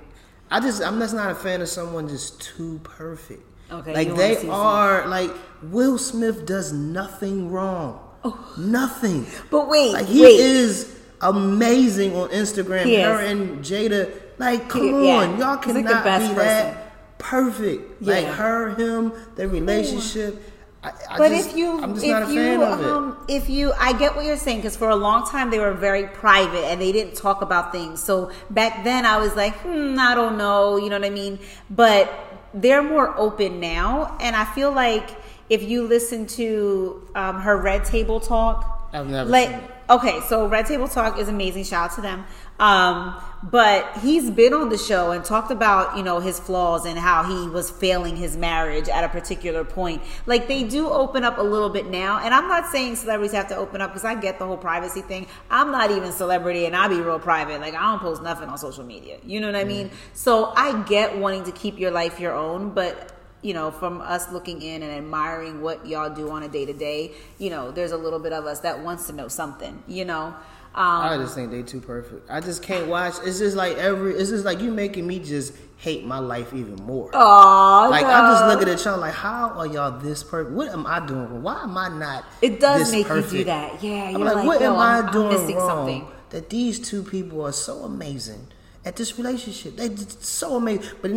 I 0.51 0.61
just 0.61 0.83
I'm 0.83 0.99
just 0.99 1.15
not 1.15 1.31
a 1.31 1.35
fan 1.35 1.61
of 1.63 1.69
someone 1.69 2.09
just 2.09 2.41
too 2.41 2.81
perfect. 2.85 3.43
Okay, 3.71 3.95
like 3.95 4.15
they 4.17 4.35
see 4.37 4.43
some- 4.43 4.51
are. 4.51 5.07
Like 5.07 5.31
Will 5.63 5.99
Smith 5.99 6.47
does 6.47 6.73
nothing 6.73 7.51
wrong. 7.51 8.01
Oh. 8.25 8.55
Nothing. 8.59 9.27
but 9.51 9.69
wait 9.69 9.93
Like 9.93 10.07
he 10.07 10.23
wait 10.23 10.41
is 10.41 10.99
amazing 11.21 12.15
on 12.17 12.29
Instagram. 12.31 12.85
He 12.87 12.97
Her 13.01 13.21
is. 13.21 13.31
and 13.31 13.59
Jada. 13.65 14.13
Like 14.39 14.69
come 14.69 15.05
yeah. 15.05 15.17
on, 15.17 15.39
y'all 15.39 15.57
He's 15.63 15.75
like 15.75 15.85
cannot 15.87 16.05
be 16.05 16.11
person. 16.11 16.37
that 16.37 17.19
perfect. 17.19 18.03
Like 18.03 18.27
her, 18.27 18.75
him, 18.75 19.13
their 19.37 19.49
relationship. 19.49 20.43
I, 20.85 20.93
I 21.11 21.19
But 21.19 21.31
just, 21.31 21.51
if 21.51 21.57
you, 21.57 21.81
I'm 21.83 21.95
just 21.95 22.05
if 22.05 22.11
not 22.13 22.23
a 22.29 22.33
you, 22.33 22.41
fan 22.41 22.63
of 22.63 22.81
it. 22.81 22.87
um, 22.87 23.25
if 23.29 23.49
you, 23.49 23.73
I 23.79 23.93
get 23.95 24.15
what 24.15 24.25
you're 24.27 24.37
saying 24.37 24.59
because 24.59 24.77
for 24.77 24.91
a 24.91 24.97
long 24.97 25.27
time 25.27 25.51
they 25.51 25.59
were 25.59 25.73
very 25.73 26.07
private 26.09 26.65
and 26.67 26.81
they 26.81 26.93
didn't 26.93 27.17
talk 27.17 27.43
about 27.43 27.73
things. 27.73 28.03
So 28.03 28.31
back 28.51 28.85
then 28.85 29.07
I 29.07 29.17
was 29.19 29.35
like, 29.35 29.55
hmm, 29.61 29.97
I 29.99 30.15
don't 30.15 30.37
know, 30.37 30.77
you 30.77 30.91
know 30.91 30.99
what 30.99 31.07
I 31.07 31.11
mean? 31.11 31.39
But 31.71 32.13
they're 32.53 32.83
more 32.83 33.17
open 33.19 33.61
now, 33.61 34.17
and 34.21 34.37
I 34.37 34.45
feel 34.45 34.71
like 34.73 35.11
if 35.51 35.63
you 35.63 35.87
listen 35.87 36.27
to 36.39 37.09
um, 37.15 37.41
her 37.41 37.57
Red 37.57 37.85
Table 37.85 38.21
Talk, 38.21 38.84
I've 38.95 39.09
never 39.09 39.29
like, 39.29 39.49
seen 39.49 39.59
it. 39.59 39.71
okay, 39.91 40.21
so 40.29 40.47
Red 40.47 40.67
Table 40.67 40.87
Talk 40.87 41.19
is 41.19 41.29
amazing. 41.29 41.65
Shout 41.65 41.91
out 41.91 41.97
to 41.97 42.01
them. 42.01 42.25
Um, 42.61 43.21
but 43.43 43.99
he's 43.99 44.31
been 44.31 44.55
on 44.55 44.69
the 44.69 44.79
show 44.79 45.11
and 45.11 45.25
talked 45.25 45.51
about, 45.51 45.97
you 45.97 46.05
know, 46.05 46.21
his 46.21 46.39
flaws 46.39 46.87
and 46.87 46.97
how 46.97 47.25
he 47.25 47.49
was 47.49 47.71
failing 47.71 48.17
his 48.17 48.37
marriage 48.37 48.89
at 48.89 49.03
a 49.03 49.09
particular 49.09 49.65
point. 49.65 50.01
Like 50.27 50.47
they 50.47 50.63
do 50.63 50.89
open 50.89 51.25
up 51.25 51.39
a 51.39 51.43
little 51.43 51.69
bit 51.69 51.87
now. 51.87 52.21
And 52.25 52.33
I'm 52.33 52.47
not 52.47 52.67
saying 52.71 52.97
celebrities 52.97 53.33
have 53.33 53.49
to 53.49 53.57
open 53.57 53.81
up 53.81 53.91
because 53.91 54.05
I 54.05 54.15
get 54.15 54.39
the 54.39 54.47
whole 54.47 54.57
privacy 54.57 55.03
thing. 55.03 55.27
I'm 55.51 55.73
not 55.73 55.91
even 55.91 56.13
celebrity 56.13 56.65
and 56.67 56.77
I 56.77 56.87
be 56.87 57.01
real 57.01 57.19
private. 57.19 57.61
Like 57.61 57.75
I 57.75 57.83
don't 57.91 58.01
post 58.01 58.23
nothing 58.23 58.49
on 58.49 58.57
social 58.57 58.85
media. 58.85 59.19
You 59.25 59.41
know 59.41 59.49
what 59.49 59.57
I 59.57 59.65
mean? 59.65 59.91
So 60.13 60.53
I 60.55 60.81
get 60.85 61.19
wanting 61.19 61.45
to 61.45 61.53
keep 61.53 61.79
your 61.81 61.91
life 61.91 62.21
your 62.21 62.33
own, 62.33 62.71
but 62.71 63.14
you 63.45 63.53
know, 63.53 63.71
from 63.71 64.01
us 64.01 64.33
looking 64.33 64.63
in 64.63 64.83
and 64.83 64.91
admiring 64.91 65.61
what 65.61 65.87
y'all 65.87 66.13
do 66.13 66.31
on 66.31 66.43
a 66.43 66.49
day 66.49 66.65
to 66.65 66.73
day, 66.73 67.13
you 67.39 67.51
know, 67.51 67.71
there's 67.71 67.93
a 67.93 67.97
little 67.97 68.19
bit 68.19 68.33
of 68.33 68.47
us 68.47 68.61
that 68.61 68.81
wants 68.81 69.07
to 69.07 69.13
know 69.13 69.29
something, 69.29 69.83
you 69.87 70.05
know. 70.07 70.35
Um, 70.75 71.03
I 71.03 71.17
just 71.19 71.37
think 71.37 71.53
they 71.53 71.63
too 71.63 71.81
perfect. 71.81 72.29
I 72.29 72.41
just 72.41 72.63
can't 72.63 72.89
watch. 72.89 73.15
It's 73.23 73.39
just 73.39 73.55
like 73.57 73.77
every. 73.77 74.15
It's 74.15 74.31
just 74.31 74.45
like 74.45 74.61
you 74.61 74.73
making 74.73 75.07
me 75.07 75.21
just 75.21 75.55
hate 75.77 76.05
my 76.05 76.19
life 76.19 76.53
even 76.55 76.75
more. 76.77 77.11
Aw, 77.15 77.89
like 77.89 78.05
I 78.07 78.33
just 78.33 78.43
no. 78.43 78.49
look 78.49 78.67
at 78.67 78.85
y'all 78.85 78.99
like, 78.99 79.15
how 79.15 79.51
are 79.51 79.67
y'all 79.67 80.01
this 80.01 80.25
perfect? 80.25 80.57
What 80.57 80.71
am 80.71 80.87
I 80.87 81.07
doing? 81.07 81.29
wrong? 81.29 81.43
Why 81.43 81.63
am 81.63 81.79
I 81.79 81.89
not? 81.91 82.25
It 82.43 82.59
does 82.59 82.91
make 82.91 83.07
you 83.09 83.23
do 83.23 83.45
that. 83.45 83.81
Yeah, 83.85 84.05
I'm 84.05 84.13
you're 84.13 84.21
like, 84.25 84.37
like, 84.37 84.47
what 84.47 84.63
am 84.63 84.73
I'm- 84.77 85.05
I 85.05 85.07
I'm 85.07 85.13
doing 85.13 85.29
missing 85.29 85.57
wrong? 85.57 85.69
something. 85.69 86.09
That 86.31 86.51
these 86.51 86.81
two 86.81 87.05
people 87.05 87.47
are 87.47 87.53
so 87.53 87.85
amazing 87.85 88.49
at 88.85 88.97
this 88.97 89.17
relationship. 89.17 89.77
They 89.77 89.91
just 89.91 90.25
so 90.25 90.57
amazing. 90.57 90.91
But 91.01 91.13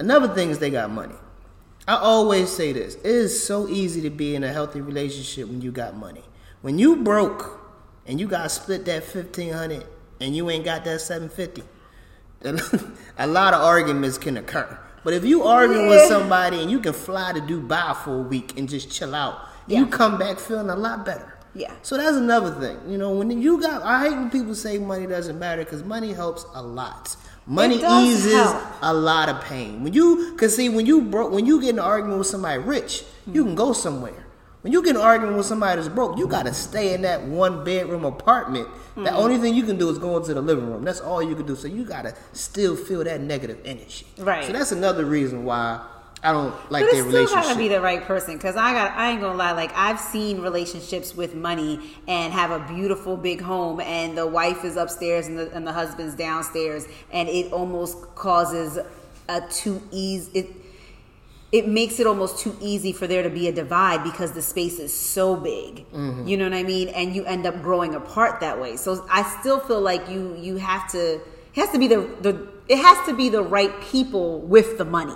another 0.00 0.28
thing 0.34 0.50
is 0.50 0.58
they 0.58 0.70
got 0.70 0.90
money. 0.90 1.14
I 1.88 1.96
always 1.96 2.50
say 2.50 2.72
this: 2.72 2.94
it 2.96 3.06
is 3.06 3.44
so 3.44 3.68
easy 3.68 4.00
to 4.02 4.10
be 4.10 4.34
in 4.34 4.44
a 4.44 4.52
healthy 4.52 4.80
relationship 4.80 5.48
when 5.48 5.60
you 5.60 5.72
got 5.72 5.96
money. 5.96 6.22
When 6.60 6.78
you 6.78 6.96
broke 7.02 7.60
and 8.06 8.20
you 8.20 8.28
got 8.28 8.44
to 8.44 8.48
split 8.48 8.84
that 8.86 9.02
fifteen 9.04 9.52
hundred 9.52 9.84
and 10.20 10.34
you 10.36 10.48
ain't 10.50 10.64
got 10.64 10.84
that 10.84 11.00
seven 11.00 11.28
fifty, 11.28 11.62
a 12.44 13.26
lot 13.26 13.54
of 13.54 13.60
arguments 13.62 14.18
can 14.18 14.36
occur. 14.36 14.78
But 15.04 15.14
if 15.14 15.24
you 15.24 15.42
arguing 15.42 15.88
with 15.88 16.08
somebody 16.08 16.60
and 16.62 16.70
you 16.70 16.78
can 16.78 16.92
fly 16.92 17.32
to 17.32 17.40
Dubai 17.40 17.96
for 17.96 18.20
a 18.20 18.22
week 18.22 18.56
and 18.56 18.68
just 18.68 18.90
chill 18.90 19.14
out, 19.16 19.40
Yeah. 19.66 19.80
you 19.80 19.86
come 19.86 20.16
back 20.18 20.38
feeling 20.38 20.70
a 20.70 20.76
lot 20.76 21.04
better. 21.04 21.28
Yeah. 21.54 21.72
So 21.82 21.96
that's 21.96 22.16
another 22.16 22.52
thing. 22.60 22.78
You 22.90 22.98
know, 22.98 23.10
when 23.10 23.42
you 23.42 23.60
got, 23.60 23.82
I 23.82 24.08
hate 24.08 24.16
when 24.16 24.30
people 24.30 24.54
say 24.54 24.78
money 24.78 25.06
doesn't 25.06 25.38
matter 25.38 25.64
because 25.64 25.82
money 25.82 26.12
helps 26.12 26.46
a 26.54 26.62
lot. 26.62 27.16
Money 27.46 27.82
eases 28.02 28.32
help. 28.34 28.62
a 28.82 28.94
lot 28.94 29.28
of 29.28 29.40
pain. 29.42 29.82
When 29.82 29.92
you, 29.92 30.36
cause 30.38 30.54
see, 30.56 30.68
when 30.68 30.86
you 30.86 31.02
broke, 31.02 31.32
when 31.32 31.44
you 31.46 31.60
get 31.60 31.70
in 31.70 31.78
an 31.78 31.84
argument 31.84 32.18
with 32.18 32.28
somebody 32.28 32.58
rich, 32.62 33.02
you 33.26 33.44
can 33.44 33.54
go 33.54 33.72
somewhere. 33.72 34.26
When 34.60 34.72
you 34.72 34.80
get 34.80 34.90
in 34.90 34.96
an 34.96 35.02
argument 35.02 35.36
with 35.36 35.46
somebody 35.46 35.76
that's 35.82 35.92
broke, 35.92 36.16
you 36.18 36.28
gotta 36.28 36.54
stay 36.54 36.94
in 36.94 37.02
that 37.02 37.24
one 37.24 37.64
bedroom 37.64 38.04
apartment. 38.04 38.68
The 38.94 39.00
Mm-hmm. 39.02 39.16
only 39.16 39.38
thing 39.38 39.54
you 39.54 39.64
can 39.64 39.76
do 39.78 39.88
is 39.88 39.98
go 39.98 40.16
into 40.18 40.34
the 40.34 40.42
living 40.42 40.66
room. 40.70 40.84
That's 40.84 41.00
all 41.00 41.22
you 41.22 41.34
can 41.34 41.46
do. 41.46 41.56
So 41.56 41.66
you 41.66 41.84
gotta 41.84 42.14
still 42.32 42.76
feel 42.76 43.02
that 43.04 43.20
negative 43.22 43.58
energy. 43.64 44.06
Right. 44.18 44.44
So 44.44 44.52
that's 44.52 44.70
another 44.70 45.04
reason 45.04 45.44
why 45.44 45.80
I 46.24 46.32
don't 46.32 46.54
like 46.70 46.84
But 46.84 46.92
their 46.92 47.04
it 47.04 47.08
still 47.08 47.26
gotta 47.26 47.58
be 47.58 47.68
the 47.68 47.80
right 47.80 48.02
person 48.04 48.36
because 48.36 48.54
I 48.54 48.72
got 48.72 48.96
I 48.96 49.10
ain't 49.10 49.20
gonna 49.20 49.36
lie 49.36 49.52
like 49.52 49.72
I've 49.74 49.98
seen 49.98 50.40
relationships 50.40 51.16
with 51.16 51.34
money 51.34 51.80
and 52.06 52.32
have 52.32 52.52
a 52.52 52.60
beautiful 52.72 53.16
big 53.16 53.40
home 53.40 53.80
and 53.80 54.16
the 54.16 54.26
wife 54.26 54.64
is 54.64 54.76
upstairs 54.76 55.26
and 55.26 55.36
the 55.36 55.50
and 55.52 55.66
the 55.66 55.72
husband's 55.72 56.14
downstairs 56.14 56.86
and 57.12 57.28
it 57.28 57.52
almost 57.52 58.14
causes 58.14 58.78
a 59.28 59.40
too 59.50 59.82
easy 59.90 60.30
it 60.38 60.46
it 61.52 61.68
makes 61.68 62.00
it 62.00 62.06
almost 62.06 62.38
too 62.38 62.56
easy 62.60 62.92
for 62.92 63.06
there 63.06 63.22
to 63.22 63.28
be 63.28 63.46
a 63.46 63.52
divide 63.52 64.02
because 64.02 64.32
the 64.32 64.40
space 64.40 64.78
is 64.78 64.92
so 64.92 65.36
big. 65.36 65.86
Mm-hmm. 65.90 66.26
You 66.26 66.38
know 66.38 66.44
what 66.44 66.54
I 66.54 66.62
mean? 66.62 66.88
And 66.88 67.14
you 67.14 67.26
end 67.26 67.44
up 67.44 67.60
growing 67.62 67.94
apart 67.94 68.40
that 68.40 68.58
way. 68.58 68.76
So 68.76 69.06
I 69.10 69.22
still 69.40 69.60
feel 69.60 69.82
like 69.82 70.08
you 70.08 70.34
you 70.36 70.56
have 70.56 70.90
to 70.92 71.16
it 71.16 71.20
has 71.56 71.68
to 71.70 71.78
be 71.78 71.88
the 71.88 72.08
the 72.22 72.48
it 72.68 72.78
has 72.78 73.06
to 73.06 73.14
be 73.14 73.28
the 73.28 73.42
right 73.42 73.78
people 73.82 74.40
with 74.40 74.78
the 74.78 74.86
money. 74.86 75.12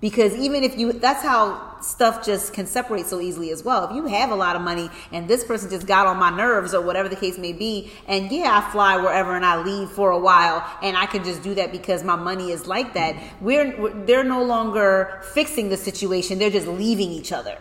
Because 0.00 0.34
even 0.36 0.62
if 0.62 0.78
you 0.78 0.92
that's 0.92 1.22
how 1.22 1.68
stuff 1.80 2.24
just 2.24 2.52
can 2.52 2.66
separate 2.66 3.06
so 3.06 3.20
easily 3.20 3.50
as 3.50 3.62
well. 3.62 3.88
If 3.88 3.96
you 3.96 4.06
have 4.06 4.30
a 4.30 4.34
lot 4.34 4.56
of 4.56 4.62
money 4.62 4.90
and 5.12 5.28
this 5.28 5.44
person 5.44 5.70
just 5.70 5.86
got 5.86 6.06
on 6.06 6.16
my 6.16 6.30
nerves 6.30 6.74
or 6.74 6.80
whatever 6.80 7.08
the 7.08 7.16
case 7.16 7.38
may 7.38 7.52
be, 7.52 7.92
and 8.06 8.30
yeah, 8.30 8.62
I 8.62 8.70
fly 8.70 8.96
wherever 8.96 9.34
and 9.34 9.44
I 9.44 9.62
leave 9.62 9.90
for 9.90 10.10
a 10.10 10.18
while 10.18 10.64
and 10.82 10.96
I 10.96 11.06
can 11.06 11.24
just 11.24 11.42
do 11.42 11.54
that 11.54 11.72
because 11.72 12.04
my 12.04 12.16
money 12.16 12.50
is 12.50 12.66
like 12.66 12.94
that. 12.94 13.16
We're, 13.40 13.80
we're 13.80 14.04
they're 14.04 14.24
no 14.24 14.42
longer 14.42 15.20
fixing 15.34 15.68
the 15.68 15.76
situation; 15.76 16.38
they're 16.38 16.50
just 16.50 16.68
leaving 16.68 17.10
each 17.10 17.32
other. 17.32 17.58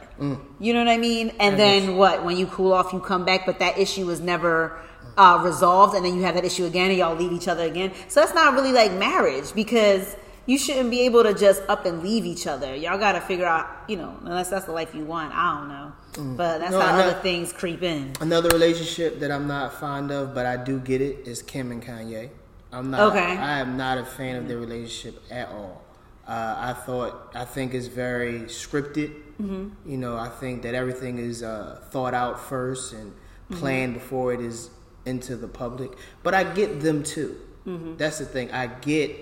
You 0.60 0.74
know 0.74 0.79
what 0.79 0.89
I 0.89 0.98
mean? 0.98 1.32
And 1.39 1.60
then 1.60 1.96
what? 1.96 2.25
When 2.25 2.38
you 2.38 2.48
cool 2.48 2.74
off, 2.74 2.91
you 2.94 3.00
come 3.00 3.25
back, 3.25 3.46
but 3.46 3.60
that 3.60 3.77
issue 3.77 4.10
is 4.10 4.20
never 4.20 4.79
uh, 5.17 5.41
resolved, 5.44 5.96
and 5.96 6.06
then 6.06 6.15
you 6.15 6.24
have 6.24 6.36
that 6.36 6.46
issue 6.46 6.65
again, 6.65 6.89
and 6.89 6.98
y'all 6.98 7.15
leave 7.15 7.32
each 7.32 7.48
other 7.48 7.63
again. 7.63 7.91
So 8.08 8.20
that's 8.20 8.34
not 8.34 8.53
really 8.53 8.72
like 8.72 8.94
marriage 8.94 9.53
because 9.53 10.15
you 10.48 10.58
shouldn't 10.58 10.89
be 10.89 11.01
able 11.01 11.22
to 11.24 11.34
just 11.36 11.62
up 11.70 11.86
and 11.86 12.01
leave 12.01 12.25
each 12.25 12.48
other. 12.48 12.75
Y'all 12.75 12.98
got 12.98 13.12
to 13.12 13.22
figure 13.22 13.46
out, 13.46 13.68
you 13.88 13.98
know, 13.98 14.18
unless 14.24 14.50
that's 14.50 14.66
the 14.66 14.72
life 14.72 14.96
you 14.96 15.06
want. 15.06 15.32
I 15.36 15.54
don't 15.60 15.68
know, 15.70 16.36
but 16.36 16.58
that's 16.58 16.72
No, 16.72 16.80
how 16.82 17.00
other 17.00 17.20
things 17.22 17.54
creep 17.54 17.84
in. 17.84 18.13
Another 18.20 18.50
relationship 18.50 19.20
that 19.20 19.30
I'm 19.30 19.48
not 19.48 19.74
fond 19.80 20.10
of, 20.10 20.34
but 20.34 20.46
I 20.48 20.58
do 20.58 20.80
get 20.80 21.01
it, 21.01 21.27
is 21.27 21.44
Kim 21.44 21.72
and 21.72 21.84
Kanye. 21.84 22.30
I'm 22.72 22.89
not. 22.89 23.12
Okay. 23.12 23.20
I 23.38 23.60
am 23.60 23.77
not 23.77 23.98
a 24.00 24.06
fan 24.06 24.36
of 24.38 24.48
their 24.48 24.58
relationship 24.58 25.22
at 25.32 25.50
all. 25.50 25.84
Uh, 26.27 26.56
I 26.58 26.74
thought. 26.74 27.32
I 27.36 27.46
think 27.46 27.74
it's 27.74 27.88
very 27.88 28.42
scripted. 28.42 29.13
Mm-hmm. 29.42 29.89
You 29.89 29.98
know, 29.98 30.18
I 30.18 30.30
think 30.30 30.63
that 30.63 30.74
everything 30.74 31.20
is 31.20 31.44
uh, 31.44 31.82
thought 31.92 32.13
out 32.13 32.39
first 32.39 32.94
and 32.94 33.13
Mm-hmm. 33.50 33.60
planned 33.62 33.94
before 33.94 34.34
it 34.34 34.42
is 34.42 34.70
into 35.06 35.38
the 35.38 35.48
public. 35.48 35.92
But 36.22 36.34
I 36.34 36.44
get 36.44 36.82
them 36.82 37.01
too. 37.01 37.39
Mm-hmm. 37.66 37.96
That's 37.96 38.18
the 38.20 38.25
thing. 38.25 38.51
I 38.51 38.68
get 38.68 39.16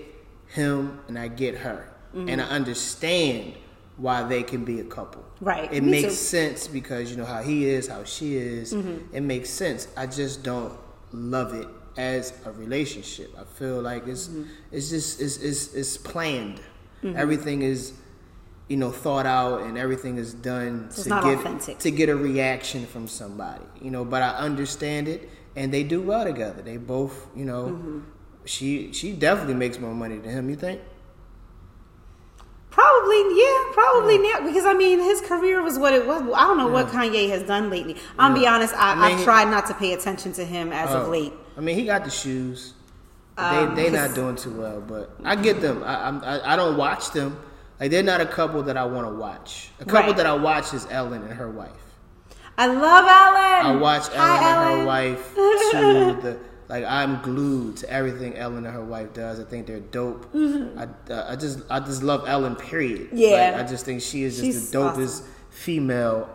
him 0.48 1.00
and 1.08 1.18
I 1.18 1.28
get 1.28 1.56
her, 1.58 1.92
Mm-hmm. 2.14 2.28
and 2.30 2.40
I 2.40 2.44
understand 2.46 3.54
why 3.98 4.22
they 4.22 4.42
can 4.42 4.64
be 4.64 4.80
a 4.80 4.84
couple. 4.84 5.22
Right. 5.40 5.70
It 5.70 5.82
Me 5.82 5.90
makes 5.90 6.08
too. 6.08 6.10
sense 6.14 6.66
because 6.68 7.10
you 7.10 7.16
know 7.18 7.26
how 7.26 7.42
he 7.42 7.66
is, 7.66 7.88
how 7.88 8.04
she 8.04 8.36
is. 8.36 8.72
Mm-hmm. 8.72 9.14
It 9.14 9.20
makes 9.22 9.50
sense. 9.50 9.88
I 9.96 10.06
just 10.06 10.42
don't 10.42 10.72
love 11.12 11.52
it 11.52 11.66
as 11.98 12.32
a 12.46 12.52
relationship. 12.52 13.34
I 13.38 13.44
feel 13.44 13.82
like 13.82 14.06
it's 14.06 14.28
mm-hmm. 14.28 14.44
it's 14.72 14.88
just 14.90 15.20
it's 15.20 15.36
it's, 15.38 15.74
it's 15.74 15.96
planned. 15.98 16.60
Mm-hmm. 17.02 17.16
Everything 17.16 17.60
is 17.62 17.92
you 18.68 18.76
know 18.78 18.90
thought 18.92 19.26
out 19.26 19.62
and 19.62 19.76
everything 19.76 20.16
is 20.16 20.32
done 20.32 20.90
So 20.90 21.02
to 21.04 21.08
get 21.10 21.38
authentic. 21.38 21.78
to 21.80 21.90
get 21.90 22.08
a 22.08 22.16
reaction 22.16 22.86
from 22.86 23.08
somebody. 23.08 23.64
You 23.82 23.90
know, 23.90 24.04
but 24.06 24.22
I 24.22 24.30
understand 24.36 25.08
it 25.08 25.28
and 25.54 25.72
they 25.72 25.82
do 25.82 26.00
well 26.00 26.24
together. 26.24 26.62
They 26.62 26.76
both, 26.78 27.26
you 27.36 27.44
know, 27.44 28.02
she 28.46 28.92
she 28.92 29.12
definitely 29.12 29.54
makes 29.54 29.78
more 29.78 29.94
money 29.94 30.16
than 30.18 30.30
him, 30.30 30.48
you 30.50 30.56
think? 30.56 30.80
Probably, 32.70 33.16
yeah, 33.40 33.72
probably 33.72 34.18
now 34.18 34.46
because 34.46 34.66
I 34.66 34.74
mean 34.74 34.98
his 35.00 35.22
career 35.22 35.62
was 35.62 35.78
what 35.78 35.94
it 35.94 36.06
was. 36.06 36.20
I 36.34 36.46
don't 36.46 36.58
know 36.58 36.68
what 36.68 36.88
Kanye 36.88 37.28
has 37.30 37.42
done 37.42 37.70
lately. 37.70 37.96
I'm 38.18 38.34
be 38.34 38.46
honest, 38.46 38.74
I, 38.74 38.92
I 38.92 38.94
mean, 39.08 39.18
I've 39.18 39.24
tried 39.24 39.48
not 39.50 39.66
to 39.66 39.74
pay 39.74 39.94
attention 39.94 40.32
to 40.34 40.44
him 40.44 40.72
as 40.72 40.90
of 40.90 41.06
Oh. 41.06 41.10
late. 41.10 41.32
I 41.56 41.60
mean, 41.60 41.74
he 41.74 41.86
got 41.86 42.04
the 42.04 42.10
shoes. 42.10 42.74
Um, 43.38 43.74
they 43.74 43.84
they 43.84 43.90
not 43.90 44.14
doing 44.14 44.36
too 44.36 44.50
well, 44.52 44.80
but 44.82 45.10
I 45.24 45.36
get 45.36 45.60
them. 45.62 45.82
I 45.84 46.08
I, 46.10 46.52
I 46.52 46.56
don't 46.56 46.76
watch 46.76 47.12
them. 47.12 47.38
Like 47.80 47.90
they're 47.90 48.02
not 48.02 48.20
a 48.20 48.26
couple 48.26 48.62
that 48.64 48.76
I 48.76 48.84
want 48.84 49.06
to 49.06 49.14
watch. 49.14 49.70
A 49.80 49.84
couple 49.86 50.08
Right. 50.08 50.16
that 50.18 50.26
I 50.26 50.34
watch 50.34 50.74
is 50.74 50.86
Ellen 50.90 51.22
and 51.22 51.32
her 51.32 51.50
wife. 51.50 51.70
I 52.58 52.66
love 52.66 52.82
Ellen. 53.06 53.76
I 53.76 53.80
watch 53.80 54.08
Ellen 54.14 54.18
Hi, 54.18 54.36
and 54.36 54.44
Ellen. 54.44 54.80
her 54.80 54.86
wife 54.86 55.34
to 55.34 56.18
the 56.22 56.38
like. 56.68 56.84
I'm 56.84 57.22
glued 57.22 57.76
to 57.78 57.90
everything 57.90 58.34
Ellen 58.36 58.64
and 58.66 58.74
her 58.74 58.84
wife 58.84 59.12
does. 59.14 59.38
I 59.40 59.44
think 59.44 59.66
they're 59.66 59.80
dope. 59.80 60.28
I, 60.34 60.86
uh, 61.10 61.26
I 61.28 61.36
just 61.36 61.60
I 61.70 61.80
just 61.80 62.02
love 62.02 62.28
Ellen. 62.28 62.56
Period. 62.56 63.06
Mm-hmm. 63.08 63.16
Yeah. 63.16 63.52
Like, 63.56 63.64
I 63.64 63.68
just 63.68 63.84
think 63.84 64.02
she 64.02 64.22
is 64.22 64.36
just 64.36 64.44
She's 64.46 64.70
the 64.70 64.78
dopest 64.78 65.20
awesome. 65.20 65.26
female 65.50 66.28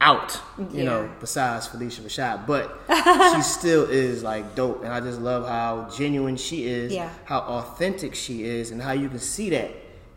out. 0.00 0.40
You 0.72 0.84
know, 0.84 1.10
besides 1.20 1.68
Phylicia 1.68 2.00
Rashad, 2.02 2.46
but 2.46 2.78
she 3.34 3.42
still 3.42 3.84
is 3.88 4.22
like 4.22 4.54
dope, 4.54 4.82
and 4.84 4.92
I 4.92 5.00
just 5.00 5.20
love 5.20 5.46
how 5.48 5.88
genuine 5.96 6.36
she 6.36 6.66
is. 6.66 6.92
Yeah. 6.92 7.10
How 7.24 7.38
authentic 7.40 8.14
she 8.14 8.44
is, 8.44 8.70
and 8.70 8.80
how 8.82 8.92
you 8.92 9.08
can 9.08 9.18
see 9.18 9.50
that. 9.50 9.70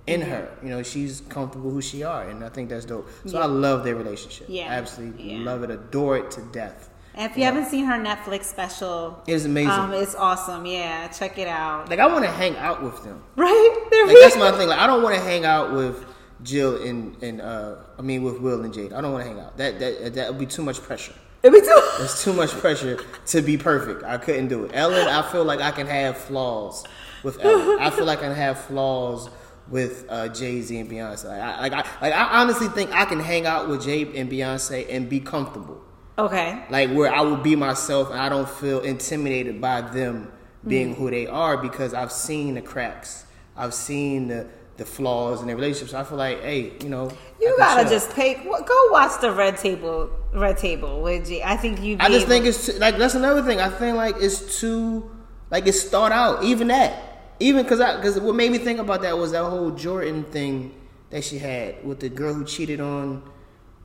In 0.08 0.22
her, 0.22 0.50
you 0.64 0.70
know, 0.70 0.82
she's 0.82 1.22
comfortable 1.30 1.70
who 1.70 1.84
she 1.84 2.02
are, 2.02 2.28
and 2.28 2.44
I 2.44 2.50
think 2.50 2.70
that's 2.70 2.84
dope. 2.86 3.08
So 3.28 3.38
Yeah. 3.38 3.44
I 3.44 3.46
love 3.46 3.84
their 3.84 3.94
relationship. 3.96 4.48
Yeah. 4.50 4.66
absolutely 4.68 5.34
Yeah. 5.34 5.44
love 5.44 5.62
it, 5.62 5.70
adore 5.70 6.18
it 6.18 6.32
to 6.32 6.42
death. 6.52 6.89
And 7.20 7.30
if 7.30 7.38
you 7.38 7.44
haven't 7.44 7.66
seen 7.66 7.84
her 7.84 7.96
Netflix 7.98 8.46
special, 8.46 9.22
It's 9.28 9.44
amazing. 9.44 9.72
um, 9.72 9.94
it's 9.94 10.16
awesome. 10.16 10.66
Yeah, 10.66 11.10
check 11.10 11.38
it 11.38 11.50
out. 11.50 11.90
like 11.90 12.00
I 12.00 12.08
want 12.08 12.24
to 12.24 12.32
hang 12.32 12.56
out 12.56 12.82
with 12.82 13.04
them. 13.04 13.22
Right? 13.36 13.88
They're 13.92 14.08
Like 14.08 14.16
that's 14.22 14.38
my 14.38 14.52
thing. 14.58 14.70
Like 14.70 14.80
I 14.80 14.88
don't 14.88 15.04
want 15.04 15.16
to 15.16 15.22
hang 15.22 15.44
out 15.44 15.74
with 15.74 16.06
Jill 16.44 16.82
and 16.82 17.22
and 17.22 17.42
uh, 17.42 17.76
I 17.98 18.02
mean 18.04 18.24
with 18.24 18.40
Will 18.40 18.64
and 18.64 18.74
Jade. 18.74 18.94
I 18.94 19.02
don't 19.02 19.12
want 19.12 19.26
to 19.26 19.30
hang 19.32 19.40
out. 19.40 19.58
That 19.58 19.80
that 19.80 20.14
that 20.14 20.30
would 20.30 20.40
be 20.40 20.46
too 20.46 20.64
much 20.64 20.82
pressure. 20.82 21.14
It'd 21.44 21.54
be 21.54 21.60
too. 21.66 21.82
It's 22.00 22.24
too 22.24 22.32
much 22.32 22.52
pressure 22.52 22.98
to 23.28 23.42
be 23.42 23.58
perfect. 23.58 24.04
I 24.04 24.18
couldn't 24.18 24.48
do 24.48 24.64
it. 24.64 24.72
Ellen, 24.74 25.06
I 25.08 25.22
feel 25.30 25.44
like 25.44 25.60
I 25.60 25.72
can 25.72 25.88
have 25.88 26.18
flaws 26.18 26.86
with 27.24 27.38
Ellen. 27.44 27.80
I 27.82 27.90
feel 27.90 28.06
like 28.06 28.20
I 28.20 28.28
can 28.28 28.36
have 28.36 28.58
flaws 28.62 29.30
with 29.68 30.06
uh, 30.08 30.30
Jay 30.30 30.62
Z 30.62 30.80
and 30.80 30.90
Beyonce. 30.90 31.26
Like 31.26 31.42
I, 31.42 31.62
like 31.62 31.74
I 31.74 31.84
like 32.02 32.14
I 32.14 32.42
honestly 32.42 32.70
think 32.70 32.94
I 32.94 33.04
can 33.04 33.20
hang 33.20 33.46
out 33.46 33.68
with 33.68 33.84
Jay 33.84 34.04
and 34.18 34.32
Beyonce 34.32 34.86
and 34.90 35.10
be 35.10 35.20
comfortable. 35.20 35.82
Okay. 36.20 36.62
like 36.70 36.92
where 36.92 37.14
I 37.14 37.22
would 37.22 37.44
be 37.44 37.56
myself 37.56 38.10
and 38.10 38.20
I 38.20 38.30
don't 38.30 38.50
feel 38.50 38.82
intimidated 38.82 39.62
by 39.62 39.82
them 39.82 40.32
being 40.68 40.94
mm. 40.94 40.98
who 40.98 41.10
they 41.10 41.28
are 41.28 41.58
because 41.58 41.94
I've 41.94 42.12
seen 42.12 42.56
the 42.56 42.62
cracks, 42.62 43.26
I've 43.56 43.74
seen 43.74 44.28
the 44.28 44.48
the 44.80 44.86
flaws 44.86 45.42
in 45.42 45.48
their 45.48 45.58
relationships. 45.58 45.94
I 45.94 46.04
feel 46.04 46.18
like, 46.18 46.42
hey, 46.42 46.72
you 46.82 46.90
know, 46.90 47.12
You 47.40 47.54
gotta 47.58 47.84
chill. 47.84 47.92
just 47.92 48.12
take 48.12 48.44
Go 48.44 48.88
watch 48.92 49.22
the 49.22 49.32
Red 49.32 49.58
Table. 49.58 50.10
Red 50.34 50.58
Table 50.58 51.02
with 51.02 51.32
I 51.44 51.58
think 51.58 51.82
you. 51.82 51.98
I 52.00 52.10
just 52.10 52.28
think 52.28 52.46
it's 52.46 52.66
too, 52.66 52.74
like 52.74 52.98
that's 52.98 53.16
another 53.16 53.44
thing. 53.44 53.60
I 53.60 53.70
think 53.70 53.98
like 53.98 54.16
it's 54.20 54.60
too 54.60 55.10
like 55.52 55.68
it's 55.68 55.84
thought 55.84 56.12
out. 56.12 56.44
Even 56.44 56.70
that, 56.70 57.34
even 57.40 57.64
because 57.64 57.82
I 57.82 57.98
because 57.98 58.20
what 58.20 58.36
made 58.36 58.52
me 58.52 58.58
think 58.58 58.80
about 58.80 59.02
that 59.02 59.18
was 59.18 59.32
that 59.34 59.44
whole 59.44 59.72
Jordyn 59.72 60.26
thing 60.28 60.74
that 61.10 61.24
she 61.24 61.40
had 61.40 61.84
with 61.86 62.00
the 62.00 62.10
girl 62.10 62.34
who 62.34 62.46
cheated 62.46 62.80
on 62.80 63.24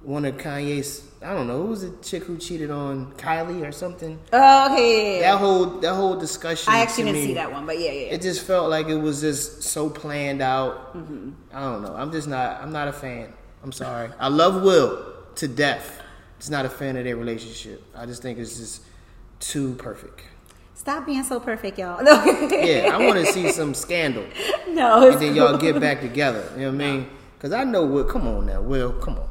one 0.03 0.25
of 0.25 0.37
Kanye's. 0.37 1.03
I 1.25 1.33
don't 1.33 1.47
know. 1.47 1.63
Who 1.63 1.69
was 1.71 1.81
the 1.83 1.97
chick 2.03 2.25
who 2.25 2.37
cheated 2.37 2.71
on 2.71 3.13
Kylie 3.15 3.67
or 3.67 3.73
something? 3.73 4.19
Oh, 4.33 4.73
okay. 4.73 5.15
Yeah, 5.15 5.21
yeah. 5.21 5.33
That 5.33 5.39
whole 5.39 5.65
that 5.81 5.95
whole 5.95 6.17
discussion. 6.17 6.73
I 6.73 6.81
actually 6.81 7.05
to 7.05 7.13
didn't 7.13 7.23
me, 7.23 7.27
see 7.29 7.35
that 7.35 7.51
one, 7.51 7.65
but 7.65 7.79
yeah, 7.79 7.87
yeah. 7.93 8.07
yeah. 8.07 8.15
It 8.15 8.23
just 8.23 8.43
felt 8.43 8.69
like 8.69 8.89
it 8.89 8.97
was 8.99 9.21
just 9.23 9.63
so 9.63 9.89
planned 9.89 10.43
out. 10.43 10.95
Mm-hmm. 10.95 11.31
I 11.53 11.61
don't 11.61 11.83
know. 11.83 11.95
I'm 11.97 12.13
just 12.13 12.29
not. 12.29 12.61
I'm 12.63 12.73
not 12.73 12.89
a 12.89 12.93
fan. 12.93 13.33
I'm 13.63 13.73
sorry. 13.73 14.11
I 14.21 14.29
love 14.29 14.63
Will 14.63 15.15
to 15.37 15.49
death. 15.49 16.03
Just 16.39 16.51
not 16.51 16.67
a 16.67 16.69
fan 16.69 16.97
of 16.99 17.05
their 17.05 17.17
relationship. 17.17 17.83
I 17.97 18.05
just 18.05 18.21
think 18.21 18.39
it's 18.39 18.59
just 18.59 18.83
too 19.41 19.75
perfect. 19.77 20.23
Stop 20.75 21.07
being 21.07 21.25
so 21.25 21.41
perfect, 21.41 21.79
y'all. 21.79 22.03
No, 22.05 22.23
Yeah, 22.51 22.91
I 22.93 22.99
want 23.07 23.25
to 23.25 23.33
see 23.33 23.51
some 23.51 23.73
scandal, 23.73 24.25
no. 24.69 25.11
and 25.11 25.21
then 25.23 25.35
y'all 25.35 25.57
get 25.57 25.81
back 25.81 26.01
together. 26.03 26.45
You 26.57 26.63
know 26.63 26.73
what 26.73 26.75
I 26.75 26.77
mean? 26.93 27.11
Because 27.39 27.53
I 27.53 27.65
know 27.65 27.87
Will. 27.87 28.05
Come 28.05 28.29
on 28.29 28.45
now, 28.47 28.61
Will. 28.61 28.93
Come 28.93 29.17
on, 29.17 29.29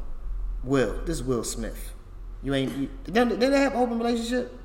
Will. 0.64 1.02
This 1.06 1.18
is 1.18 1.24
Will 1.24 1.44
Smith. 1.44 1.94
You 2.42 2.54
ain't. 2.54 2.76
You, 2.78 2.90
did, 3.06 3.40
they, 3.40 3.60
have 3.60 3.76
open 3.76 3.98
relationship? 3.98 4.60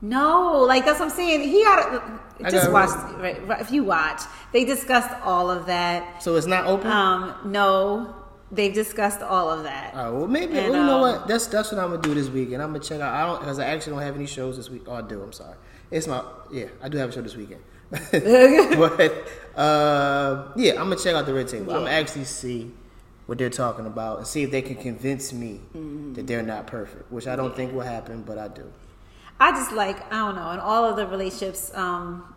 No, 0.00 0.64
like 0.66 0.84
that's 0.84 0.98
what 0.98 1.10
I'm 1.10 1.14
saying. 1.16 1.48
He 1.48 1.62
got 1.62 2.02
I 2.44 2.50
just 2.50 2.70
watch. 2.70 2.90
Right, 3.18 3.46
right, 3.46 3.60
if 3.60 3.70
you 3.70 3.84
watch, 3.84 4.22
they 4.52 4.64
discussed 4.64 5.10
all 5.22 5.50
of 5.50 5.66
that. 5.66 6.22
So 6.22 6.36
it's 6.36 6.46
not 6.46 6.66
open. 6.66 6.90
Um, 6.90 7.34
no, 7.44 8.14
they've 8.50 8.74
discussed 8.74 9.22
all 9.22 9.50
of 9.50 9.62
that. 9.62 9.94
All 9.94 10.04
right, 10.04 10.10
well, 10.10 10.26
maybe 10.26 10.58
And, 10.58 10.70
well, 10.70 10.80
you 10.80 10.86
know 10.86 10.96
um, 10.96 11.00
what? 11.00 11.28
That's 11.28 11.46
that's 11.46 11.72
what 11.72 11.80
I'm 11.80 11.90
gonna 11.90 12.02
do 12.02 12.14
this 12.14 12.28
weekend. 12.28 12.62
I'm 12.62 12.72
gonna 12.72 12.84
check 12.84 13.00
out. 13.00 13.14
I 13.14 13.26
don't 13.26 13.40
because 13.40 13.58
I 13.58 13.66
actually 13.66 13.92
don't 13.92 14.02
have 14.02 14.16
any 14.16 14.26
shows 14.26 14.56
this 14.56 14.68
week. 14.68 14.82
Oh, 14.86 14.94
I 14.94 15.02
do. 15.02 15.22
I'm 15.22 15.32
sorry. 15.32 15.56
It's 15.90 16.06
my 16.06 16.22
yeah. 16.50 16.66
I 16.82 16.88
do 16.88 16.98
have 16.98 17.10
a 17.10 17.12
show 17.12 17.22
this 17.22 17.36
weekend. 17.36 17.62
but 17.92 19.28
uh, 19.56 20.52
yeah, 20.56 20.72
I'm 20.72 20.88
gonna 20.88 20.96
check 20.96 21.14
out 21.14 21.26
the 21.26 21.34
red 21.34 21.48
table. 21.48 21.72
I'm 21.72 21.84
gonna 21.84 21.90
actually 21.90 22.24
see 22.24 22.72
what 23.32 23.38
they're 23.38 23.48
talking 23.48 23.86
about 23.86 24.18
and 24.18 24.26
see 24.26 24.42
if 24.42 24.50
they 24.50 24.60
can 24.60 24.76
convince 24.76 25.32
me 25.32 25.58
Mm-hmm. 25.74 26.12
that 26.12 26.26
they're 26.26 26.42
not 26.42 26.66
perfect, 26.66 27.10
which 27.10 27.26
I 27.26 27.34
don't 27.34 27.56
think 27.56 27.72
will 27.72 27.80
happen, 27.80 28.22
but 28.24 28.36
I 28.36 28.48
do. 28.48 28.70
I 29.40 29.52
just 29.52 29.72
like 29.72 30.04
I 30.12 30.18
don't 30.18 30.36
know, 30.36 30.50
in 30.50 30.58
all 30.58 30.84
of 30.84 30.96
the 30.96 31.06
relationships, 31.06 31.74
um, 31.74 32.34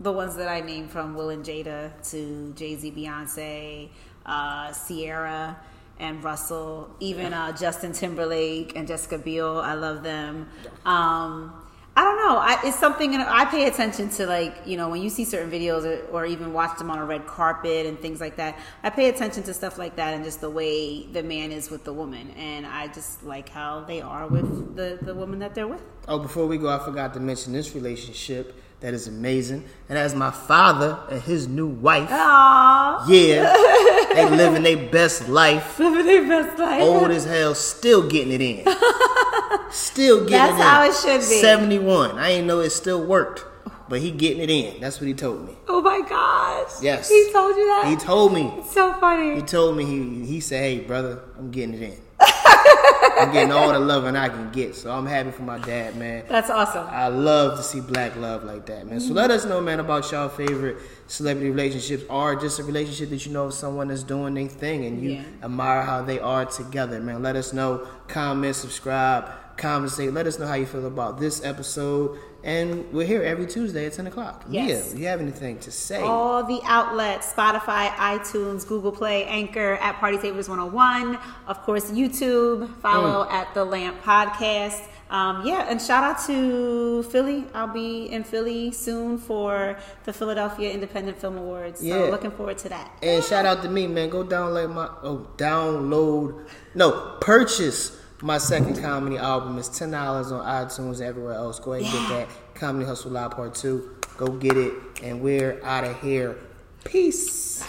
the 0.00 0.10
ones 0.10 0.34
that 0.34 0.48
I 0.48 0.62
named 0.62 0.90
from 0.90 1.14
Will 1.14 1.28
and 1.30 1.44
Jada 1.44 1.92
to 2.10 2.52
Jay 2.56 2.74
Z, 2.74 2.90
Beyonce, 2.90 3.90
uh, 4.26 4.72
Ciara, 4.72 5.56
and 6.00 6.24
Russell, 6.24 6.90
even 6.98 7.32
uh, 7.32 7.52
Justin 7.56 7.92
Timberlake 7.92 8.74
and 8.74 8.88
Jessica 8.88 9.16
Biel. 9.16 9.58
I 9.60 9.74
love 9.74 10.02
them. 10.02 10.48
Um, 10.84 11.52
I 11.96 12.04
don't 12.04 12.16
know. 12.16 12.36
I, 12.38 12.58
it's 12.64 12.78
something 12.78 13.14
I 13.16 13.44
pay 13.46 13.66
attention 13.66 14.10
to, 14.10 14.26
like 14.26 14.54
you 14.64 14.76
know, 14.76 14.88
when 14.88 15.02
you 15.02 15.10
see 15.10 15.24
certain 15.24 15.50
videos 15.50 15.84
or, 15.84 16.06
or 16.12 16.26
even 16.26 16.52
watch 16.52 16.78
them 16.78 16.90
on 16.90 16.98
a 16.98 17.04
red 17.04 17.26
carpet 17.26 17.86
and 17.86 17.98
things 17.98 18.20
like 18.20 18.36
that. 18.36 18.58
I 18.82 18.90
pay 18.90 19.08
attention 19.08 19.42
to 19.44 19.54
stuff 19.54 19.76
like 19.76 19.96
that 19.96 20.14
and 20.14 20.24
just 20.24 20.40
the 20.40 20.50
way 20.50 21.06
the 21.06 21.22
man 21.22 21.50
is 21.50 21.68
with 21.68 21.84
the 21.84 21.92
woman, 21.92 22.30
and 22.32 22.64
I 22.66 22.86
just 22.88 23.24
like 23.24 23.48
how 23.48 23.80
they 23.84 24.00
are 24.00 24.28
with 24.28 24.76
the 24.76 24.98
the 25.02 25.14
woman 25.14 25.40
that 25.40 25.54
they're 25.54 25.68
with. 25.68 25.82
Oh, 26.06 26.20
before 26.20 26.46
we 26.46 26.58
go, 26.58 26.68
I 26.68 26.78
forgot 26.84 27.12
to 27.14 27.20
mention 27.20 27.52
this 27.52 27.74
relationship 27.74 28.54
that 28.80 28.94
is 28.94 29.08
amazing, 29.08 29.64
and 29.88 29.98
as 29.98 30.14
my 30.14 30.30
father 30.30 30.98
and 31.10 31.20
his 31.22 31.48
new 31.48 31.66
wife. 31.66 32.08
Aww. 32.08 33.04
Yeah, 33.08 33.52
they 34.14 34.30
living 34.30 34.62
their 34.62 34.90
best 34.90 35.28
life. 35.28 35.78
Living 35.78 36.06
their 36.06 36.26
best 36.26 36.58
life. 36.58 36.82
Old 36.82 37.10
as 37.10 37.24
hell, 37.24 37.54
still 37.54 38.08
getting 38.08 38.32
it 38.32 38.40
in. 38.40 38.64
Still 39.70 40.20
getting 40.26 40.56
That's 40.56 40.58
it 40.58 40.62
how 40.62 40.84
it 40.84 40.94
should 41.22 41.28
be. 41.28 41.40
71. 41.40 42.18
I 42.18 42.30
ain't 42.30 42.46
know 42.46 42.60
it 42.60 42.70
still 42.70 43.04
worked, 43.04 43.44
but 43.88 44.00
he 44.00 44.10
getting 44.10 44.42
it 44.42 44.50
in. 44.50 44.80
That's 44.80 45.00
what 45.00 45.06
he 45.06 45.14
told 45.14 45.46
me. 45.46 45.54
Oh 45.68 45.80
my 45.82 46.00
gosh. 46.08 46.82
Yes. 46.82 47.08
He 47.08 47.30
told 47.32 47.56
you 47.56 47.66
that? 47.66 47.86
He 47.88 47.96
told 47.96 48.32
me. 48.32 48.52
It's 48.58 48.72
so 48.72 48.92
funny. 48.94 49.36
He 49.36 49.42
told 49.42 49.76
me 49.76 49.84
he 49.84 50.24
he 50.26 50.40
said, 50.40 50.60
"Hey, 50.62 50.80
brother, 50.80 51.22
I'm 51.38 51.50
getting 51.50 51.74
it 51.74 51.82
in. 51.82 51.98
I'm 52.20 53.32
getting 53.32 53.52
all 53.52 53.72
the 53.72 53.78
loving 53.78 54.16
I 54.16 54.28
can 54.28 54.50
get." 54.52 54.74
So 54.74 54.90
I'm 54.90 55.06
happy 55.06 55.30
for 55.30 55.42
my 55.42 55.58
dad, 55.58 55.96
man. 55.96 56.24
That's 56.28 56.50
awesome. 56.50 56.86
I 56.90 57.08
love 57.08 57.56
to 57.58 57.62
see 57.62 57.80
black 57.80 58.16
love 58.16 58.44
like 58.44 58.66
that, 58.66 58.86
man. 58.86 59.00
So 59.00 59.06
mm-hmm. 59.06 59.16
let 59.16 59.30
us 59.30 59.44
know, 59.44 59.60
man, 59.60 59.80
about 59.80 60.10
y'all 60.12 60.28
favorite 60.28 60.76
celebrity 61.06 61.50
relationships 61.50 62.04
or 62.10 62.36
just 62.36 62.58
a 62.58 62.64
relationship 62.64 63.10
that 63.10 63.24
you 63.26 63.32
know 63.32 63.46
of 63.46 63.54
someone 63.54 63.88
that's 63.88 64.02
doing 64.02 64.34
their 64.34 64.48
thing 64.48 64.84
and 64.84 65.02
you 65.02 65.10
Yeah. 65.12 65.22
admire 65.44 65.82
how 65.82 66.02
they 66.02 66.18
are 66.20 66.44
together, 66.44 67.00
man. 67.00 67.22
Let 67.22 67.36
us 67.36 67.52
know. 67.52 67.86
Comment, 68.08 68.54
subscribe, 68.54 69.24
conversate. 69.60 70.12
Let 70.12 70.26
us 70.26 70.38
know 70.38 70.46
how 70.46 70.54
you 70.54 70.66
feel 70.66 70.86
about 70.86 71.20
this 71.20 71.44
episode. 71.44 72.18
And 72.42 72.90
we're 72.90 73.06
here 73.06 73.22
every 73.22 73.46
Tuesday 73.46 73.84
at 73.86 73.92
10 73.92 74.06
o'clock. 74.06 74.44
Yes. 74.48 74.92
Yeah, 74.94 74.98
you 75.00 75.06
have 75.08 75.20
anything 75.20 75.58
to 75.58 75.70
say? 75.70 76.00
All 76.00 76.42
the 76.42 76.60
outlets 76.64 77.30
Spotify, 77.32 77.88
iTunes, 77.90 78.66
Google 78.66 78.92
Play, 78.92 79.26
Anchor, 79.26 79.74
at 79.74 79.96
Party 79.96 80.18
Savers 80.18 80.48
101. 80.48 81.18
Of 81.46 81.60
course, 81.62 81.90
YouTube. 81.90 82.74
Follow 82.80 83.24
Mm. 83.26 83.32
at 83.32 83.52
The 83.54 83.64
Lamp 83.64 84.02
Podcast. 84.02 84.80
Um, 85.10 85.44
yeah, 85.44 85.66
and 85.68 85.82
shout 85.82 86.04
out 86.04 86.24
to 86.28 87.02
Philly. 87.02 87.44
I'll 87.52 87.66
be 87.66 88.04
in 88.06 88.22
Philly 88.24 88.70
soon 88.70 89.18
for 89.18 89.76
the 90.04 90.12
Philadelphia 90.12 90.70
Independent 90.70 91.18
Film 91.20 91.36
Awards. 91.36 91.80
So 91.80 91.86
Yeah. 91.86 92.10
looking 92.10 92.30
forward 92.30 92.58
to 92.58 92.68
that. 92.70 92.90
And 93.02 93.22
shout 93.24 93.44
out 93.44 93.60
to 93.62 93.68
me, 93.68 93.86
man. 93.88 94.08
Go 94.08 94.22
download 94.24 94.72
my 94.72 94.88
oh 95.02 95.26
download 95.36 96.46
no 96.74 97.16
purchase 97.20 97.99
my 98.22 98.36
second 98.36 98.78
comedy 98.82 99.16
album 99.16 99.56
is 99.56 99.68
ten 99.70 99.92
dollars 99.92 100.30
on 100.30 100.44
iTunes 100.44 101.00
everywhere 101.00 101.32
else. 101.32 101.58
Go 101.58 101.72
ahead 101.72 101.86
and 101.86 101.94
yeah. 101.94 102.08
get 102.20 102.28
that. 102.28 102.54
Comedy 102.54 102.84
Hustle 102.84 103.12
Live 103.12 103.30
Part 103.30 103.54
Two. 103.54 103.96
Go 104.18 104.26
get 104.26 104.58
it, 104.58 104.74
and 105.02 105.22
we're 105.22 105.58
out 105.64 105.84
of 105.84 105.98
here. 106.02 106.36
Peace. 106.84 107.64